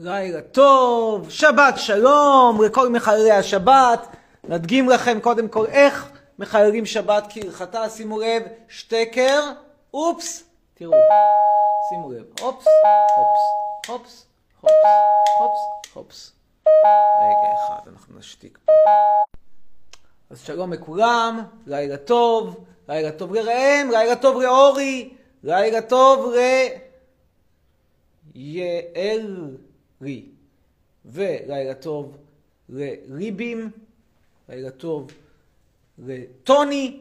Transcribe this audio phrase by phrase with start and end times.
[0.00, 4.06] לילה טוב, שבת שלום לכל מחללי השבת.
[4.44, 9.40] נדגים לכם קודם כל איך מחללים שבת כהלכתה, שימו לב, שטקר,
[9.94, 10.44] אופס,
[10.74, 10.92] תראו,
[11.88, 12.66] שימו לב, אופס,
[13.18, 13.40] אופס,
[13.88, 14.26] אופס,
[14.62, 14.74] אופס,
[15.40, 16.32] אופס, אופס.
[17.20, 18.72] רגע אחד, אנחנו נשתיק פה.
[20.30, 26.32] אז שלום לכולם, לילה טוב, לילה טוב לראם, לילה טוב לאורי, לילה טוב
[30.00, 30.24] ליאלי,
[31.04, 32.16] ולילה טוב
[32.68, 33.70] לריבים,
[34.48, 35.10] לילה טוב
[35.98, 37.00] לטוני,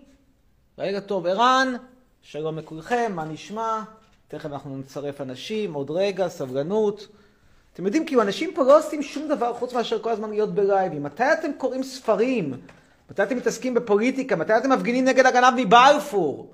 [0.77, 1.75] לילה טוב ערן,
[2.21, 3.83] שלום לכולכם, מה נשמע?
[4.27, 7.07] תכף אנחנו נצרף אנשים, עוד רגע, סבלנות.
[7.73, 11.03] אתם יודעים, כאילו, אנשים פה לא עושים שום דבר חוץ מאשר כל הזמן להיות בלייבים.
[11.03, 12.53] מתי אתם קוראים ספרים?
[13.11, 14.35] מתי אתם מתעסקים בפוליטיקה?
[14.35, 16.51] מתי אתם מפגינים נגד הגנב מבלפור?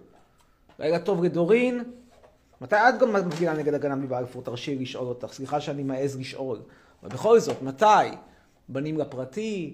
[0.80, 1.84] לילה טוב לדורין.
[2.64, 4.42] מתי את גם מפגינה נגד הגנב מבלפור?
[4.42, 5.34] תרשי לשאול אותך.
[5.34, 6.60] סליחה שאני מעז לשאול.
[7.04, 7.86] אבל בכל זאת, מתי?
[8.70, 9.74] בנים לפרטי?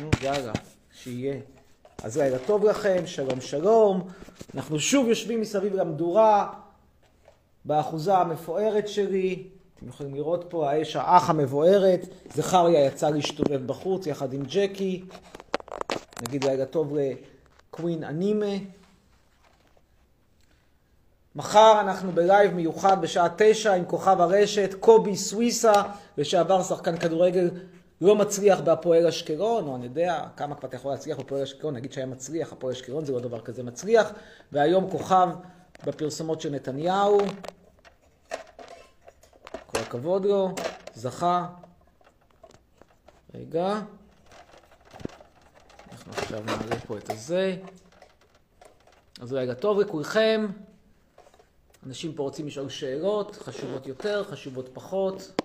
[0.00, 0.52] נו, יאללה,
[0.92, 1.36] שיהיה.
[2.02, 4.08] אז לילה טוב לכם, שלום שלום.
[4.54, 6.52] אנחנו שוב יושבים מסביב למדורה,
[7.64, 9.42] באחוזה המפוארת שלי.
[9.76, 12.06] אתם יכולים לראות פה, האש האח המבוארת.
[12.34, 15.04] זכריה יצא להשתובב בחוץ יחד עם ג'קי.
[16.22, 18.56] נגיד לילה טוב לקווין אנימה.
[21.36, 25.72] מחר אנחנו בלייב מיוחד בשעה תשע עם כוכב הרשת, קובי סוויסה,
[26.18, 27.50] לשעבר שחקן כדורגל
[28.00, 31.92] לא מצליח בהפועל אשקלון, או אני יודע כמה כבר אתה יכול להצליח בהפועל אשקלון, נגיד
[31.92, 34.12] שהיה מצליח, הפועל אשקלון זה לא דבר כזה מצליח,
[34.52, 35.28] והיום כוכב
[35.86, 37.18] בפרסומות של נתניהו,
[39.66, 40.54] כל הכבוד לו,
[40.94, 41.46] זכה.
[43.34, 43.80] רגע,
[45.92, 47.56] אנחנו עכשיו נעלה פה את הזה.
[49.20, 50.46] אז רגע, טוב לכולכם.
[51.86, 55.40] אנשים פה רוצים לשאול שאלות, חשובות יותר, חשובות פחות.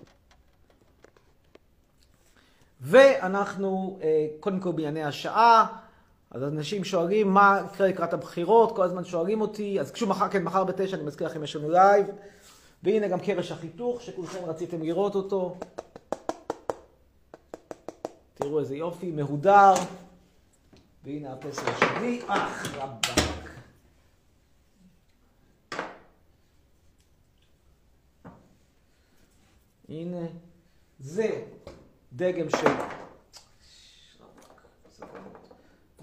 [2.80, 3.98] ואנחנו,
[4.40, 5.66] קודם כל בענייני השעה,
[6.30, 10.42] אז אנשים שואלים מה יקרה לקראת הבחירות, כל הזמן שואלים אותי, אז כשהוא מחר, כן,
[10.42, 12.06] מחר בתשע, אני מזכיר לכם, יש לנו לייב.
[12.82, 15.56] והנה גם קרש החיתוך, שכולכם רציתם לראות אותו.
[18.34, 19.74] תראו איזה יופי, מהודר.
[21.04, 23.21] והנה הפסל שלי, אך רבאק.
[29.88, 30.26] הנה,
[31.00, 31.44] זה
[32.12, 32.66] דגם של...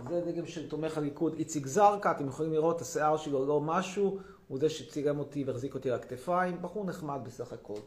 [0.09, 4.59] זה דגם של תומך הליכוד איציק זרקא, אתם יכולים לראות, השיער שלו לא משהו, הוא
[4.59, 7.79] זה שצילם אותי והחזיק אותי על הכתפיים, בחור נחמד בסך הכל.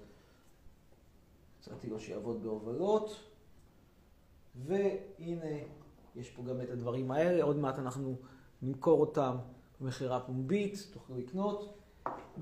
[1.60, 3.20] הצעתי לו שיעבוד בהובלות,
[4.66, 5.56] והנה,
[6.16, 8.16] יש פה גם את הדברים האלה, עוד מעט אנחנו
[8.62, 9.36] נמכור אותם
[9.80, 11.74] במכירה פומבית, תוכלו לקנות,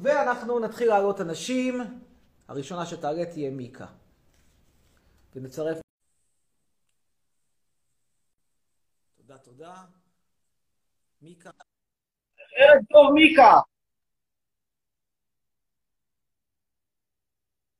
[0.02, 1.80] ואנחנו נתחיל להעלות אנשים.
[2.50, 3.86] הראשונה שתעלה תהיה מיקה.
[5.34, 5.78] ונצרף...
[9.16, 9.84] תודה, תודה.
[11.22, 11.50] מיקה.
[12.56, 13.52] ערב טוב, מיקה.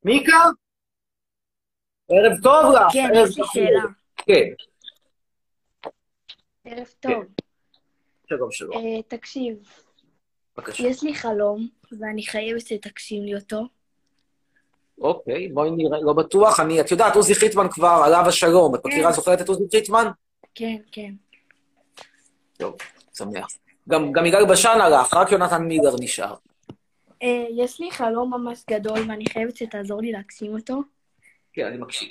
[0.05, 0.37] מיקה?
[2.09, 2.93] ערב טוב לך.
[2.93, 3.53] כן, יש לי טוב.
[3.53, 3.83] שאלה.
[4.17, 4.55] כן,
[6.65, 7.25] ערב טוב.
[8.29, 8.77] שלום שלום.
[8.77, 9.69] אה, תקשיב,
[10.57, 10.83] בבקשה.
[10.87, 11.69] יש לי חלום,
[12.01, 13.80] ואני חייבת שתקשיב לי אותו.
[15.01, 16.61] אוקיי, בואי נראה, לא בטוח.
[16.61, 18.75] אני, את יודעת, עוזי חיטמן כבר, עליו השלום.
[18.75, 19.17] את מכירה, כן.
[19.17, 20.07] זוכרת את עוזי חיטמן?
[20.55, 21.13] כן, כן.
[22.59, 22.77] טוב,
[23.17, 23.47] שמח.
[23.89, 26.35] גם גם יגאל בשן הלך, רק יונתן מילר נשאר.
[27.23, 30.81] אה, יש לי חלום ממש גדול, ואני חייבת שתעזור לי להגשים אותו.
[31.53, 32.09] כן, אני מקשיב.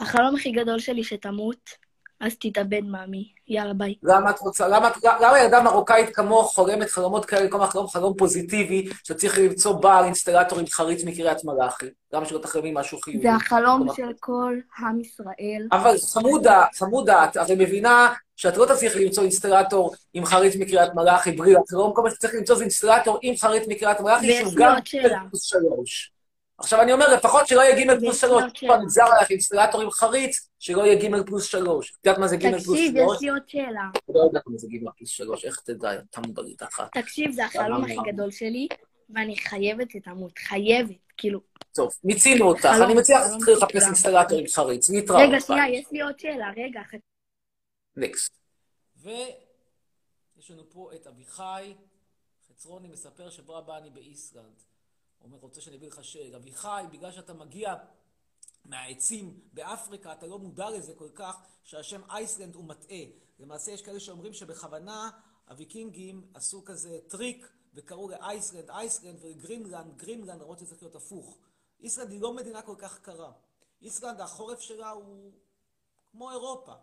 [0.00, 1.70] החלום הכי גדול שלי שתמות,
[2.24, 3.28] אז תתאבד, מאמי.
[3.48, 3.94] יאללה, ביי.
[4.02, 4.90] למה את רוצה, למה,
[5.20, 10.58] למה ילדה מרוקאית כמוך חולמת חלומות כאלה, כל חלום חלום פוזיטיבי, שצריך למצוא בעל אינסטלטור
[10.58, 11.86] עם חריץ מקריית מלאכי?
[12.12, 13.22] למה שלא תחלמי משהו חיובי?
[13.22, 15.68] זה החלום של כל עם ישראל.
[15.72, 21.32] אבל חמודה, חמודה, את הרי מבינה שאת לא תצליחי למצוא אינסטלטור עם חריץ מקריית מלאכי
[21.32, 24.74] בלי החלום, כל מה שצריך למצוא זה אינסטלטור עם חריץ מקריית מלאכי, שהוא גם
[25.34, 26.13] שלוש.
[26.58, 28.42] עכשיו אני אומר, לפחות שלא יהיה ג' פלוס ויש לי שלוש.
[28.42, 28.74] עוד שאלה.
[28.74, 31.96] כבר נגזר עליך אינסטלטור עם חריץ, שלא יהיה ג' פלוס שלוש.
[32.00, 33.16] את יודעת מה זה ג' פלוס תקשיב, שלוש?
[33.16, 33.82] יש לי עוד שאלה.
[34.08, 36.96] לא יודעת מה זה ג' פלוס שלוש, איך תדע, תמודית אחת.
[36.98, 38.68] תקשיב, זה החלום הכי גדול שלי,
[39.10, 40.38] ואני חייבת שתמות.
[40.38, 41.40] חייבת, כאילו.
[41.74, 43.82] טוב, מיצינו אותך, אני מציע להתחיל לחפש.
[43.86, 44.90] אינסטלטור עם חריץ.
[44.90, 45.20] נתראות.
[45.28, 46.50] רגע, שנייה, יש לי עוד שאלה.
[46.56, 46.80] רגע,
[47.96, 48.38] נקסט.
[49.02, 51.74] ויש לנו פה את אביחי
[52.48, 54.62] חצרוני מספר שבוע הבא אני באיסלנד.
[55.24, 56.36] אומר, רוצה שאני אביא לך שאלה.
[56.36, 57.74] אביחי, בגלל שאתה מגיע
[58.64, 63.04] מהעצים באפריקה, אתה לא מודע לזה כל כך, שהשם אייסלנד הוא מטעה.
[63.38, 65.10] למעשה יש כאלה שאומרים שבכוונה
[65.48, 71.38] הוויקינגים עשו כזה טריק וקראו לאייסלנד אייסלנד ולגרינלנד גרינלנד, למרות שזה צריך להיות הפוך.
[71.80, 73.32] איסלנד היא לא מדינה כל כך קרה.
[73.82, 75.32] איסלנד, החורף שלה הוא
[76.10, 76.74] כמו אירופה.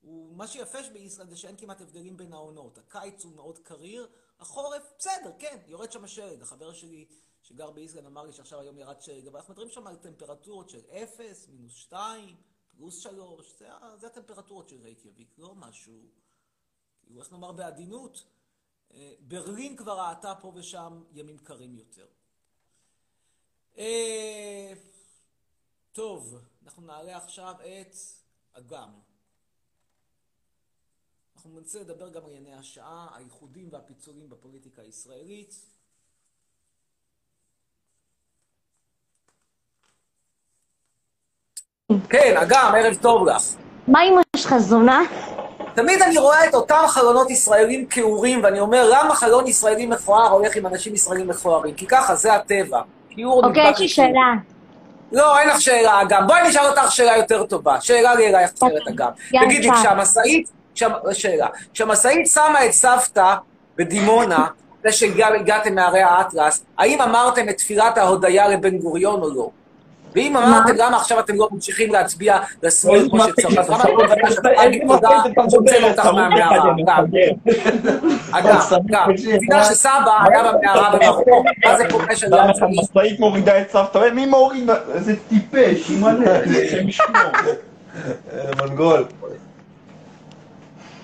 [0.00, 2.78] הוא, מה שיפה באיסלנד זה שאין כמעט הבדלים בין העונות.
[2.78, 4.08] הקיץ הוא מאוד קריר,
[4.40, 6.42] החורף, בסדר, כן, יורד שם השלג.
[6.42, 7.06] החבר שלי
[7.44, 10.80] שגר באיסלנד אמר לי שעכשיו היום ירד שלג, אבל אנחנו מדברים שם על טמפרטורות של
[10.90, 12.36] 0, מינוס 2,
[12.76, 16.00] פלוס 3, זה, זה הטמפרטורות של רייקייביק, לא משהו,
[17.02, 18.24] כאילו, איך נאמר בעדינות,
[18.94, 22.06] אה, ברלין כבר ראתה פה ושם ימים קרים יותר.
[23.78, 24.72] אה,
[25.92, 27.94] טוב, אנחנו נעלה עכשיו את
[28.52, 29.00] אגם.
[31.34, 35.73] אנחנו ננסה לדבר גם על ענייני השעה, הייחודים והפיצולים בפוליטיקה הישראלית.
[42.10, 43.42] כן, אגם, ערב טוב לך.
[43.88, 45.00] מה אמא שלך זונה?
[45.74, 50.56] תמיד אני רואה את אותם חלונות ישראלים כעורים, ואני אומר, למה חלון ישראלי מכוער הולך
[50.56, 51.74] עם אנשים ישראלים מכוערים?
[51.74, 52.80] כי ככה, זה הטבע.
[53.26, 54.32] אוקיי, יש לי שאלה.
[55.12, 56.26] לא, אין לך שאלה, אגם.
[56.26, 57.80] בואי נשאל אותך שאלה יותר טובה.
[57.80, 59.08] שאלה לי אלייך אחרת, אגם.
[59.32, 59.68] יאללה, תגידי.
[59.72, 63.34] כשהמשאית, כשה- שאלה, כשהמשאית שמה את סבתא
[63.76, 64.46] בדימונה,
[64.84, 69.50] זה שהגעתם מהרי האטלס, האם אמרתם את תפילת ההודיה לבן גוריון או לא?
[70.14, 73.58] ואם אמרתם, למה עכשיו אתם לא ממשיכים להצביע לשמאל כמו שצריך?
[73.58, 75.08] אז למה אתם מבקשים להגיד תודה
[75.50, 76.56] שהוצאנו אותך מהמערה?
[76.56, 76.76] אגם,
[78.32, 78.58] אגם,
[78.88, 79.08] אגם.
[79.42, 79.90] בגלל שסבא
[80.30, 82.76] היה במערה במרוקו, מה זה פוגש על יד זמני?
[82.78, 84.70] המשאית מורידה את סבתא, מי מוריד?
[84.94, 87.18] איזה טיפש, אימא'לה, השם ישמור.
[88.58, 89.04] מונגול.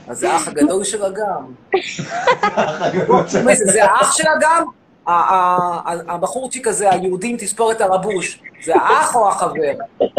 [0.09, 1.45] אז זה האח הגדול של אגם.
[3.29, 3.43] זה-
[3.73, 4.65] זה האח של אגם?
[5.07, 9.73] הבחורצ'יק הזה, היהודי עם תספורת הרבוש, זה האח או החבר?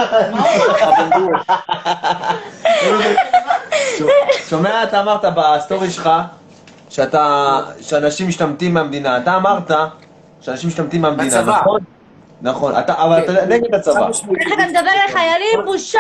[4.50, 6.10] שומע, אתה אמרת בסטורי שלך
[6.90, 7.50] שאתה,
[7.82, 9.18] שאנשים משתמטים מהמדינה.
[9.18, 9.72] אתה אמרת
[10.42, 11.42] שאנשים משתמטים מהמדינה.
[11.42, 11.80] נכון?
[12.42, 13.50] נכון, אתה- אבל אתה כן.
[13.50, 14.08] נגד הצבא.
[14.40, 15.66] איך אתה מדבר על חיילים?
[15.66, 16.00] בושה!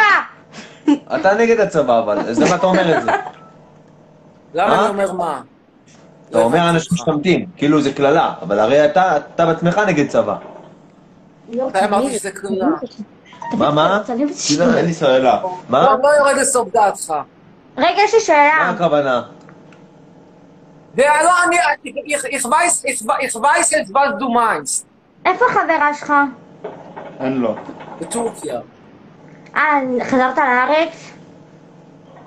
[1.15, 3.11] אתה נגד הצבא, אבל, אז למה אתה אומר את זה?
[4.53, 4.79] למה אה?
[4.79, 5.41] אני אומר מה?
[6.31, 10.35] אתה אומר אנשים משתמטים, כאילו זה קללה, אבל הרי אתה אתה בעצמך נגד צבא.
[11.49, 12.67] מתי אמרתי שזה קללה?
[13.57, 14.01] מה, מה?
[14.77, 15.41] אין לי שאלה.
[15.69, 15.81] מה?
[15.83, 17.13] לא, לא יורד לסוף דעתך.
[17.77, 18.69] רגע, יש לי מה שאלה.
[18.69, 19.21] הכוונה?
[20.95, 21.05] ולא,
[21.47, 24.83] אני, ich- ich weiß, ich weiß- ich weiß jetzt, was du meinst.
[25.25, 26.13] איפה החברה שלך?
[27.19, 27.55] אין לו.
[28.01, 28.59] בטורקיה.
[29.55, 29.61] אה,
[30.03, 31.11] חזרת לארץ?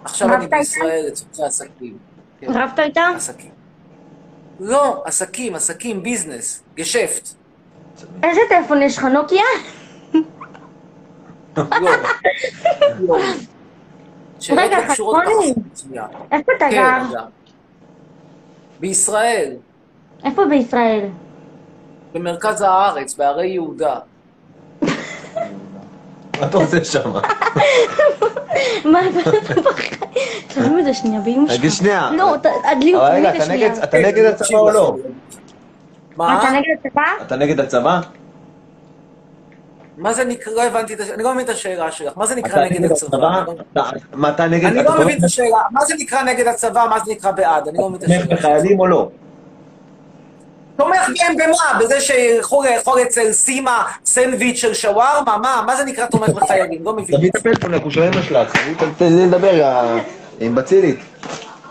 [0.04, 0.46] עכשיו אני?
[0.46, 1.96] בישראל לצורכי עסקים.
[2.40, 3.02] כן, רבת איתה?
[3.16, 3.53] עסקים.
[4.60, 7.28] לא, עסקים, עסקים, ביזנס, גשפט.
[8.22, 9.42] איזה טלפון יש לך, נוקיה?
[11.56, 11.90] לא.
[13.00, 13.16] לא.
[14.50, 15.20] רגע, לא.
[15.76, 16.06] שנייה.
[16.32, 17.24] איפה אתה כן, גר?
[18.80, 19.56] בישראל,
[20.24, 21.08] איפה בישראל?
[22.12, 23.98] במרכז הארץ, בערי יהודה.
[26.40, 27.12] מה אתה עושה שם?
[28.92, 29.62] מה אתה בחיים?
[30.48, 31.60] תרים את זה שנייה, באמא שלך.
[31.60, 32.10] רגע, שנייה.
[32.16, 33.68] לא, ת- הדלי, אבל רגע, תרים את אתה זה שנייה.
[33.68, 34.96] נגד- אתה נגד הצבא או לא?
[36.16, 36.38] מה?
[36.38, 37.02] אתה נגד הצבא?
[37.26, 38.00] אתה נגד הצבא?
[39.98, 40.52] מה זה נקרא?
[40.52, 41.14] לא הבנתי את השאלה.
[41.14, 42.12] אני לא מבין את השאלה שלך.
[42.16, 43.42] מה זה נקרא נגד הצבא?
[43.72, 43.82] אתה-
[44.12, 44.64] מה אתה נגד...
[44.66, 45.58] אני לא מבין את השאלה.
[45.70, 46.86] מה זה נקרא נגד הצבא?
[46.90, 47.68] מה זה נקרא בעד?
[47.68, 48.36] אני לא מבין את השאלה.
[48.36, 49.08] בחיילים או לא?
[50.76, 51.78] תומך בהם במה?
[51.80, 55.36] בזה שילכו לאכול אצל סימה סנדוויץ' של שווארמה?
[55.38, 55.62] מה?
[55.66, 56.84] מה זה נקרא תומך בחיילים?
[56.84, 57.16] לא מבין.
[57.16, 58.52] תביא את הפלאפון, אנחנו שומעים שלך.
[58.98, 59.62] תן לי לדבר
[60.40, 60.98] עם בצילית.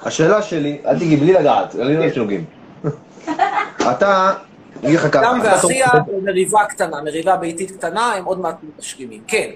[0.06, 2.46] השאלה שלי, אל תגיב, בלי לגעת, אני לא שנוגעים.
[3.92, 4.34] אתה,
[4.80, 5.24] אני אגיד לך ככה.
[5.24, 5.88] גם ואחיה
[6.24, 9.22] מריבה קטנה, מריבה ביתית קטנה, הם עוד מעט משלימים.
[9.28, 9.50] כן.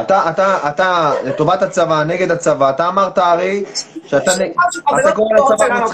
[0.00, 3.64] אתה, אתה, אתה, לטובת הצבא, נגד הצבא, אתה אמרת הרי
[4.06, 4.52] שאתה נגד...
[5.00, 5.84] אתה קורא לצבא.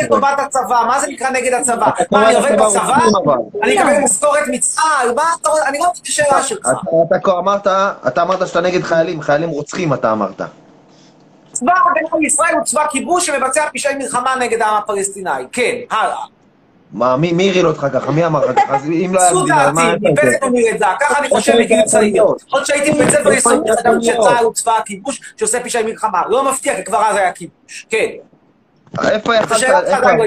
[0.00, 1.90] לטובת הצבא, מה זה נקרא נגד הצבא?
[2.10, 2.96] מה, אני עובד בצבא?
[3.62, 5.14] אני אקבל משכורת מצה"ל?
[5.14, 5.68] מה אתה רוצה?
[5.68, 6.68] אני לא את השאלה שלך.
[7.16, 7.66] אתה, אמרת,
[8.06, 10.42] אתה אמרת שאתה נגד חיילים, חיילים רוצחים, אתה אמרת.
[11.52, 15.30] צבא הגנה לישראל הוא צבא כיבוש שמבצע פשעי מלחמה נגד העם הפלסטיני.
[15.52, 16.35] כן, הלאה.
[16.92, 18.10] מה, מי, מי הרעיל אותך ככה?
[18.10, 18.76] מי אמר לך ככה?
[18.76, 19.92] אז אם לא היה זו מדינה, מה...
[19.92, 22.24] דעתי, מבטן ומלידה, ככה אני חושב מגיל צעיר.
[22.50, 26.22] עוד שהייתי בבית ספר יסודי חשבתי שצה"ל הוא צבא הכיבוש שעושה פשעי מלחמה.
[26.28, 27.86] לא מפתיע, כי כבר אז היה כיבוש.
[27.90, 28.06] כן.
[29.04, 30.24] איפה יכלת, לא.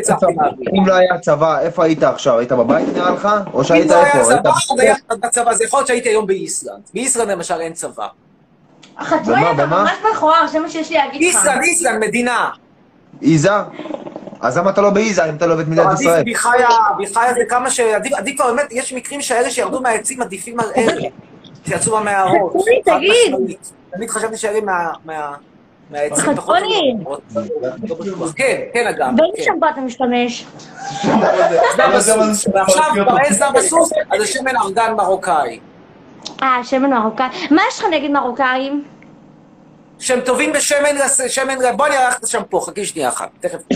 [0.77, 2.37] אם לא היה צבא, איפה היית עכשיו?
[2.37, 3.29] היית בבית נראה לך?
[3.53, 4.23] או אם שהיית לא איפה?
[4.23, 6.81] צבא, עוד היה בצבא, זה יכול להיות שהייתי היום באיסלנד.
[6.93, 8.07] באיסלנד למשל אין צבא.
[8.99, 9.65] חצרוני, במה, אתה?
[9.65, 11.37] ממש מכוער, זה מה שיש לי להגיד לך.
[11.37, 12.49] איסלנד, איסלנד, מדינה.
[13.21, 13.51] איזה?
[14.41, 16.23] אז למה אתה לא באיזה אם אתה לא בית מדינת עדיף ישראל?
[16.31, 16.67] בחיה,
[16.99, 17.79] בחיה זה כמה ש...
[17.79, 21.01] עדיף עדיף כבר באמת, יש מקרים שאלה שירדו מהעצים עדיפים על אלה,
[21.67, 22.51] שיצאו מהמערות.
[22.51, 23.57] חצרוני, חד תגיד.
[23.95, 25.31] תמיד חשבתי שאלה מה- מה-
[25.91, 26.57] מהעצים פחות...
[27.05, 27.17] לא.
[28.35, 29.07] כן, כן אגב.
[29.15, 29.43] באיזה כן.
[29.43, 30.45] שמפו אתה משתמש?
[32.53, 35.59] ועכשיו כבר אין זב הסוס, אז זה שמן ארגן מרוקאי.
[36.43, 37.27] אה, שמן מרוקאי.
[37.51, 38.83] מה יש לך נגד מרוקאים?
[39.99, 40.95] שהם טובים בשמן,
[41.27, 43.59] שמן, בוא נראה לך את השמפו, חכי שנייה אחת, תכף.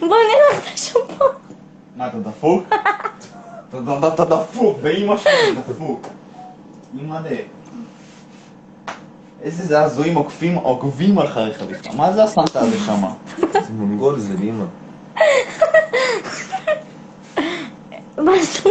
[0.00, 1.24] בוא נראה את השמפו.
[1.96, 2.64] מה, אתה דפוק?
[3.68, 6.06] אתה- דפוק, באמא שלך אתה דפוק.
[7.00, 7.28] אמא דה.
[9.42, 11.92] איזה זה הזויים עוקפים, עוקבים אחריך בכלל.
[11.96, 13.12] מה זה הסנטה הזה שמה?
[13.38, 14.64] זה מונגול, זה לאמא.
[18.26, 18.70] מה זה?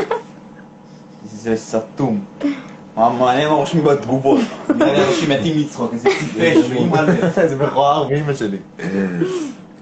[1.23, 2.25] זה סתום.
[2.95, 4.39] מה מעניין מה רושמים בתגובות.
[4.75, 6.57] נראה לי אנשים מתים מצחוק, איזה טיפש.
[7.49, 8.57] זה מכוער באמא שלי.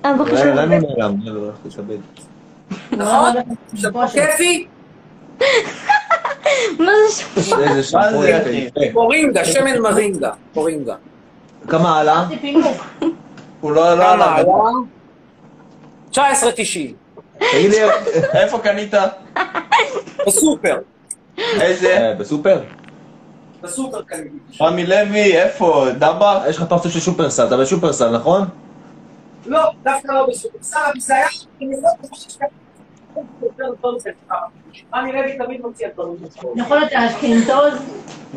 [0.05, 0.43] אה, בוא אולי.
[0.43, 1.97] לנו נעלם, לא, הלך להתאבד.
[2.91, 3.33] נכון?
[3.75, 4.67] שמפו כיפי?
[6.79, 6.91] מה
[7.41, 8.37] זה.
[8.41, 8.69] אחי?
[8.93, 10.95] פורינגה, שמן מרינגה, פורינגה.
[11.67, 12.25] כמה עלה?
[13.61, 14.35] הוא לא לא כמה עלה.
[14.35, 14.51] עלה?
[16.11, 16.17] 19.90.
[17.51, 17.77] תגיד לי,
[18.33, 18.93] איפה קנית?
[20.27, 20.77] בסופר.
[21.37, 21.97] איזה?
[21.97, 22.59] אה, בסופר?
[23.61, 24.29] בסופר קניתי.
[24.61, 25.85] רמי לוי, איפה?
[25.97, 26.41] דבח?
[26.49, 28.47] יש לך פרצוף של שופרסל, אתה בשופרסל, נכון?
[29.45, 30.57] לא, דווקא לא בסופר.
[30.61, 31.27] סבא, זה היה...
[31.61, 31.89] לא.
[34.95, 36.15] רמי לוי תמיד מוציא את דברים.
[36.55, 37.73] יכול להיות האשכנזוז?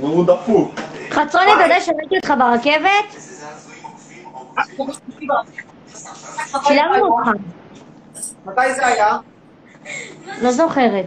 [0.01, 0.75] הוא דפוק.
[1.11, 3.17] חצרוני, אתה יודע שראיתי אותך ברכבת?
[6.67, 7.29] צילמנו אותך.
[8.45, 9.19] מתי זה היה?
[10.43, 11.07] לא זוכרת.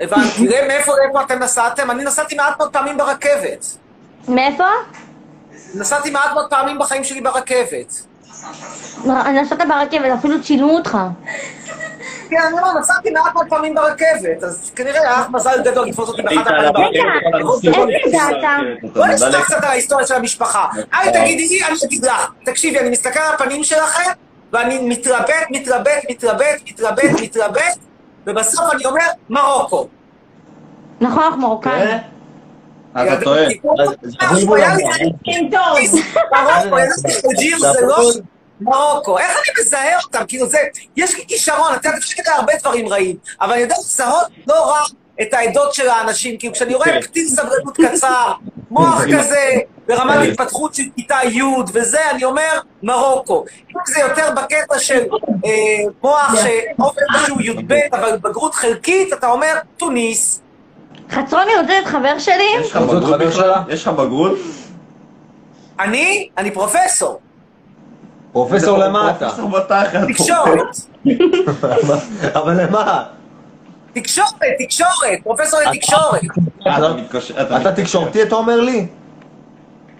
[0.00, 0.48] הבנתי.
[0.48, 1.90] תראה מאיפה לאיפה אתם נסעתם?
[1.90, 3.66] אני נסעתי מעט מאוד פעמים ברכבת.
[4.28, 4.64] מאיפה?
[5.74, 8.02] נסעתי מעט מאוד פעמים בחיים שלי ברכבת.
[9.06, 10.98] נסעת ברכבת, אפילו צילמו אותך.
[12.30, 16.22] כן, אני אומר, נסעתי מעט מאוד פעמים ברכבת, אז כנראה היה מזל גדול לתפוס אותי
[16.22, 17.88] באחת הפעמים ברכבת.
[18.04, 18.62] איזה הגעת?
[18.94, 20.66] בוא נשמע קצת על ההיסטוריה של המשפחה.
[20.92, 22.30] היי, תגידי לי, אני אגיד לך.
[22.44, 24.10] תקשיבי, אני מסתכל על הפנים שלכם,
[24.52, 27.78] ואני מתלבט, מתלבט, מתלבט, מתלבט, מתלבט,
[28.26, 29.88] ובסוף אני אומר, מרוקו.
[31.00, 31.88] נכון, אנחנו מרוקאים.
[32.92, 33.42] אתה טועה.
[34.46, 34.84] הוא היה לי
[38.60, 39.18] מרוקו, לא.
[39.18, 40.22] איך אני מזהה אותם?
[40.28, 40.58] כאילו זה,
[40.96, 44.70] יש לי כישרון, אתה יודע, אפשר להגיד הרבה דברים רעים, אבל אני יודע לזהות לא
[44.70, 44.80] רע
[45.22, 46.38] את העדות של האנשים.
[46.38, 48.32] כאילו כשאני רואה פתיל סבלנות קצר,
[48.70, 49.50] מוח כזה,
[49.90, 51.42] ברמת התפתחות של כיתה י'
[51.74, 53.44] וזה, אני אומר, מרוקו.
[53.70, 55.00] אם זה יותר בקטע של
[55.44, 55.50] אה,
[56.02, 60.42] מוח שאופן שהוא י"ב, אבל בגרות חלקית, אתה אומר, תוניס.
[61.10, 62.44] חצרוני, רוצה להיות חבר שלי?
[62.60, 63.52] יש לך בגרות בכלל?
[63.68, 64.38] יש לך בגרות?
[65.80, 67.20] אני, אני פרופסור,
[68.32, 69.28] פרופסור למה אתה?
[69.30, 70.00] פרופסור בתחת.
[70.08, 70.76] תקשורת.
[72.38, 73.04] אבל למה?
[73.92, 74.28] תקשורת,
[74.58, 76.20] תקשורת, פרופסור לתקשורת.
[77.60, 78.86] אתה תקשורתי, אתה אומר לי?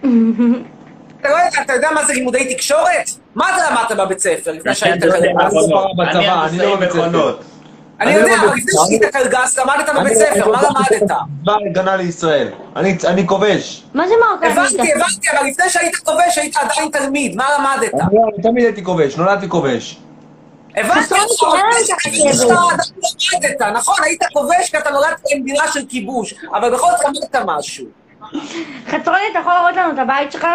[0.01, 3.09] אתה לא יודע, אתה יודע מה זה לימודי תקשורת?
[3.35, 5.13] מה אתה למדת בבית ספר לפני שהיית קלגס?
[5.69, 7.37] לא אני לא בבית ספר.
[8.01, 8.71] אני יודע, לא אבל לפני.
[8.87, 11.03] שהיית קלגס למדת בבית ספר, מה למדת?
[11.43, 12.47] צבא הגנה לישראל.
[12.75, 13.83] אני- כובש.
[13.93, 14.49] מה זה מרוקאי?
[14.51, 17.93] הבנתי, הבנתי, אבל לפני שהיית כובש היית עדיין תלמיד, מה למדת?
[17.93, 19.97] אני לא- תמיד הייתי כובש, נולדתי כובש.
[20.77, 21.13] הבנתי,
[23.33, 27.85] למדת, נכון, היית כובש כי אתה נולדת למדינה של כיבוש, אבל בכל זאת למדת משהו.
[28.87, 28.99] חצרוני,
[29.31, 30.47] אתה יכול להראות לנו את הבית שלך?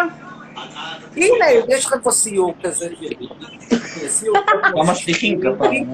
[1.15, 2.87] הנה, יש לכם פה סיור כזה.
[4.75, 5.93] כמה שטיחים כפיים.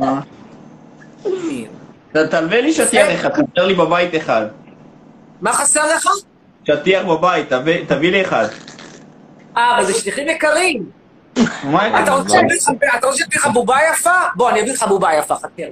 [2.14, 4.46] ת- תלווה לי שטיח אחד, חסר לי בבית אחד.
[5.42, 6.08] מה חסר לך?
[6.68, 8.46] שטיח בבית, תביא- לי אחד.
[9.58, 10.84] אה, אבל זה שליחים יקרים.
[12.04, 12.56] אתה רוצה שאני אביא
[13.26, 14.10] לך- לך בובה יפה?
[14.36, 15.64] בוא, אני אביא לך בובה יפה, חכה.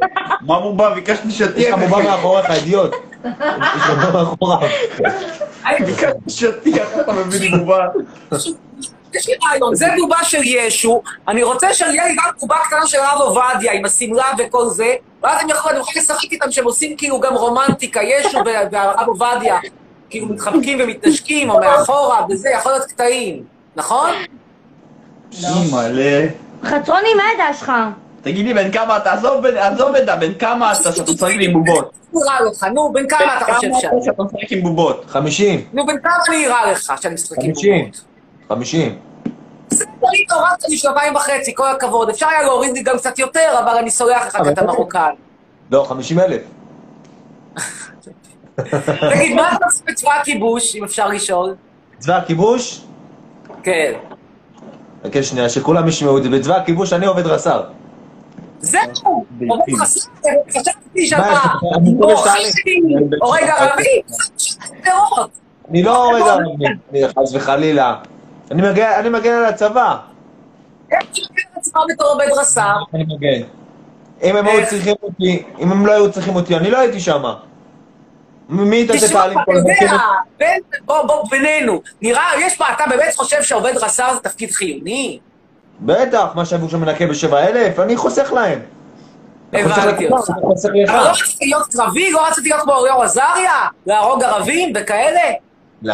[0.42, 0.90] מה בובה?
[0.90, 1.78] ביקשתי יש שטיח.
[1.78, 2.92] לך בובה מאחוריך, אידיוט.
[3.26, 3.32] יש
[3.78, 4.70] לך בובה מאחוריו.
[5.86, 7.88] ביקשתי שטיח, אתה מביא לי בובה.
[9.14, 12.98] יש לי רעיון, זה בובה של ישו, אני רוצה שיהיה לי גם בובה קטנה של
[13.00, 16.98] הרב עובדיה, עם השמלה וכל זה, ואז הם יכולים, אני יכול לשחק איתם שהם עושים
[16.98, 19.58] כאילו גם רומנטיקה, ישו וה- והרב עובדיה,
[20.10, 23.44] כאילו מתחבקים ומתנשקים, או מאחורה, וזה, יכול להיות קטעים,
[23.76, 24.10] נכון?
[25.44, 26.28] אימא'לה.
[26.64, 27.72] חצרוני, מה העדה שלך?
[28.22, 29.14] תגיד לי, בן כמה אתה?
[29.14, 31.92] עזוב בן- עזוב את הבן כמה אתה שאתה משחק לי עם בובות.
[32.14, 33.98] נראה לך, נו, בן כמה אתה חושב כמה שאני?
[33.98, 35.06] אתה שאתה משחק עם בובות?
[35.08, 35.66] חמישים.
[35.74, 37.52] נו, בן כמה אני אראה לך שאני משחק עם.
[37.54, 38.02] בובות?
[38.50, 38.98] חמישים.
[39.72, 42.10] בסדר, לי הורדת לי שנתיים וחצי, כל הכבוד.
[42.10, 45.12] אפשר היה להוריד לי גם קצת יותר, אבל אני סולח לך כי אתה מרוקאי.
[45.72, 46.42] לא, חמישים אלף.
[49.14, 51.56] תגיד, מה אתה עושה בצבא הכיבוש, אם אפשר לשאול?
[52.00, 52.82] צבא הכיבוש?
[53.64, 53.94] כן.
[55.08, 56.30] חכה שנייה, שכולם ישמעו את זה.
[56.30, 57.62] בצבא הכיבוש אני עובד רס"ר.
[58.62, 59.26] זהו!
[59.50, 60.10] עובד חסר,
[60.50, 61.24] חשבתי שאתה
[62.02, 62.80] או שאני- חסידי,
[63.22, 64.02] הורג ערבי,
[64.84, 65.30] פירות.
[65.70, 66.56] אני לא הורג ערבים,
[66.92, 67.96] אני- חס וחלילה.
[68.52, 69.98] אני מגן- מגן על הצבא.
[70.92, 71.20] איך אתה
[71.60, 72.76] עצמך בתור עובד רס"ר?
[72.94, 73.48] אני מגן.
[74.24, 74.70] אם הם היו איך?
[74.70, 77.24] צריכים אותי, אם הם לא היו צריכים אותי, אני לא הייתי שם.
[78.50, 78.94] מי אתה
[79.46, 80.46] כל יודע, הזמן?
[80.86, 81.82] בוא, בוא, בינינו.
[82.02, 85.20] נראה, יש פה, אתה באמת חושב שעובד רס"ר זה תפקיד חיוני?
[85.82, 88.60] בטח, מה שהגוף שם מנקה בשבע אלף, אני חוסך להם.
[89.54, 90.30] הבנתי לכולם, אותך.
[90.90, 91.10] אבל לא.
[91.10, 93.68] רציתי להיות קרבי, לא רציתי להיות כמו אוריור עזריה?
[93.86, 95.32] להרוג ערבים וכאלה?
[95.82, 95.94] לא.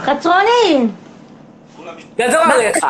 [0.00, 0.86] חצרוני!
[2.18, 2.84] גדול עליך.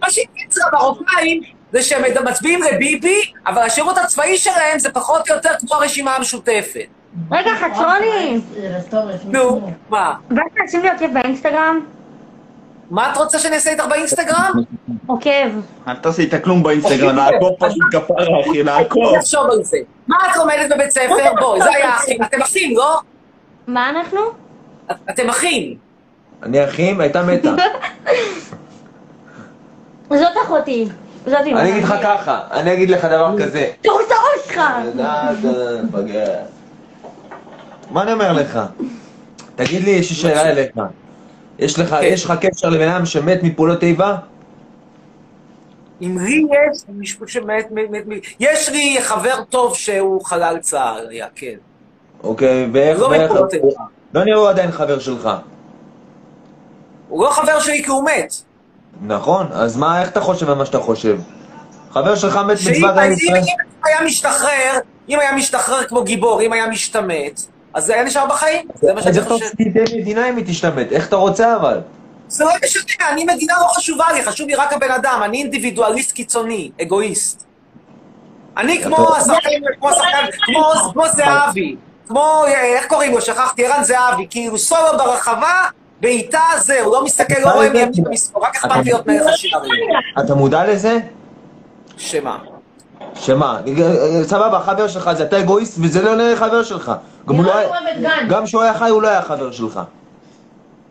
[0.00, 5.50] מה שהקפיץ למרוקאים זה שהם מצביעים לביבי, אבל השירות הצבאי שלהם זה פחות או יותר
[5.60, 6.86] כמו הרשימה המשותפת.
[7.30, 8.40] רגע, חצרוני!
[9.24, 10.14] נו, מה?
[10.30, 11.80] באת להשים לי עוקב באינסטגרם?
[12.90, 14.52] מה את רוצה שאני אעשה איתך באינסטגרם?
[15.06, 15.30] עוקב.
[15.88, 19.08] אל תעשי איתה כלום באינסטגרם, לעקוב פשוט כפרה, אחי, לעקוב.
[19.08, 19.76] אני אחשוב על זה.
[20.08, 21.34] מה את לומדת בבית ספר?
[21.40, 22.22] בואי, זה היה אחים.
[22.22, 23.00] אתם אחים, לא?
[23.66, 24.20] מה אנחנו?
[24.90, 25.74] את- אתם אחים.
[26.42, 27.54] אני אחים, הייתה מתה.
[30.10, 30.88] זאת אחותי.
[31.26, 31.58] זאת אמא.
[31.60, 33.70] אני אגיד לך ככה, אני אגיד לך דבר כזה.
[33.82, 34.60] תוריד את הראש שלך!
[37.90, 38.58] מה אני אומר לך?
[39.56, 40.70] תגיד לי, יש לי שאלה אליך.
[41.58, 44.16] יש לך, יש לך קשר לבן אדם שמת מפעולות איבה?
[46.02, 51.08] אם לי יש מישהו שמת, מת, מת, מת, יש לי חבר טוב שהוא חלל צה"ל,
[51.10, 51.54] היה, כן.
[52.22, 53.66] אוקיי, ואיך, לא ואיך, מפעולות איבה.
[54.14, 55.28] לא נראה הוא עדיין חבר שלך.
[57.08, 58.34] הוא לא חבר שלי כי הוא מת.
[59.06, 61.18] נכון, אז מה, איך אתה חושב על מה שאתה חושב?
[61.90, 63.36] חבר שלך מת בצבא אם- לישראל?
[63.38, 63.44] אם
[63.84, 67.40] היה משתחרר, אם היה משתחרר כמו גיבור, אם היה משתמט,
[67.74, 68.66] אז זה היה נשאר בחיים.
[68.74, 69.48] זה מה שאני זה חושב.
[69.48, 71.80] תפקידי מדינה אם היא תשתמט, איך אתה רוצה אבל?
[72.28, 76.12] זה לא משנה, אני מדינה לא חשובה לי, חשוב לי רק הבן אדם, אני אינדיבידואליסט
[76.12, 77.44] קיצוני, אגואיסט.
[78.56, 80.26] אני כמו השחקן, כמו השחקן,
[80.92, 81.76] כמו זהבי,
[82.08, 85.68] כמו, איך קוראים לו, שכחתי, ערן זהבי, כאילו סולו ברחבה,
[86.00, 89.70] בעיטה זהו, לא מסתכל, לא רואה מימין במספור, רק אכפת להיות מערך השערים.
[90.24, 90.98] אתה מודע לזה?
[91.96, 92.38] שמה?
[93.24, 93.60] שמה?
[94.22, 96.92] סבבה, חבר שלך זה אתה אגואיסט וזה לא נראה חבר שלך.
[97.28, 97.68] גם הוא לא היה...
[98.28, 99.80] גם כשהוא היה חי הוא לא היה חבר שלך.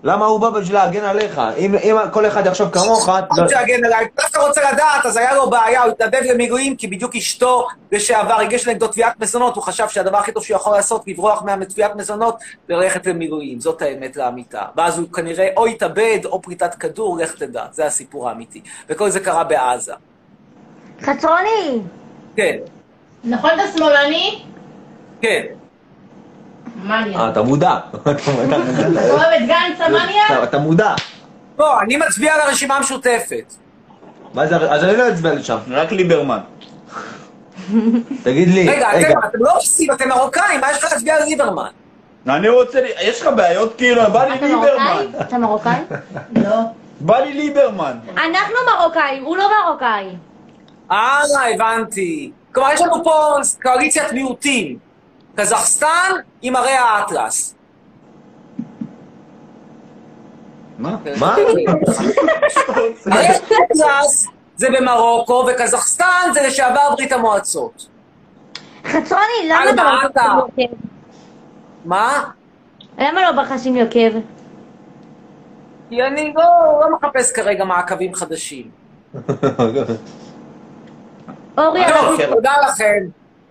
[0.04, 1.42] למה הוא בא בשביל להגן עליך?
[1.58, 5.18] אם, אם כל אחד יחשוב כמוך, לא לא- רוצה להגן עליי, דווקא רוצה לדעת, אז
[5.18, 9.64] היה לו בעיה, הוא התנדב למילואים כי בדיוק אשתו לשעבר הגיש נגדו תביעת מזונות, הוא
[9.64, 12.36] חשב שהדבר הכי טוב שהוא יכול לעשות, לברוח מתביעת מזונות,
[12.70, 14.62] ללכת למילואים, זאת האמת לאמיתה.
[14.78, 18.62] ואז הוא כנראה או התאבד או פריטת כדור, לך תדע, זה הסיפור האמיתי.
[18.90, 19.94] וכל זה קרה בעזה.
[21.02, 21.82] חצרוני!
[22.36, 22.56] כן,
[23.24, 24.44] נכון אתה שמאלני?
[25.22, 25.42] כן.
[26.84, 27.20] מניה.
[27.20, 27.78] אה, אתה מודע.
[28.02, 28.10] אתה
[29.10, 30.44] אוהב את גנץ המניה?
[30.44, 30.94] אתה- מודע.
[31.60, 33.54] לא, אני מצביע לרשימה המשותפת.
[34.34, 35.58] מה זה, אז אני לא אצביע לשם.
[35.72, 36.40] רק ליברמן.
[38.24, 41.68] תגיד לי, רגע, אתם אתם לא רוסים, אתם מרוקאים, מה יש לך להצביע לליברמן?
[42.30, 44.66] אני רוצה, יש לך בעיות כאילו, בא לי אתה ליברמן.
[45.02, 45.22] מרוקאי?
[45.22, 45.76] אתה מרוקאי?
[46.36, 46.56] לא.
[47.00, 47.98] בא לי ליברמן.
[48.12, 50.06] אנחנו מרוקאים, הוא לא מרוקאי.
[50.94, 52.32] אה, הבנתי.
[52.54, 54.78] כלומר, יש לנו פה קואליציית מיעוטים.
[55.36, 57.56] קזחסטן עם הרי האטלס.
[60.78, 60.98] מה?
[61.20, 61.36] מה?
[63.06, 67.88] הרי האטלס זה במרוקו, וקזחסטן זה לשעבר ברית המועצות.
[68.86, 70.76] חצרוני, למה אתה לא לי עוקב?
[71.86, 72.24] מה?
[72.98, 74.20] למה לא לי עוקב?
[75.90, 78.72] כי אני לא מחפש כרגע מעקבים חדשים.
[81.58, 82.36] אורי, טוב, אנחנו...
[82.36, 83.00] תודה לכם.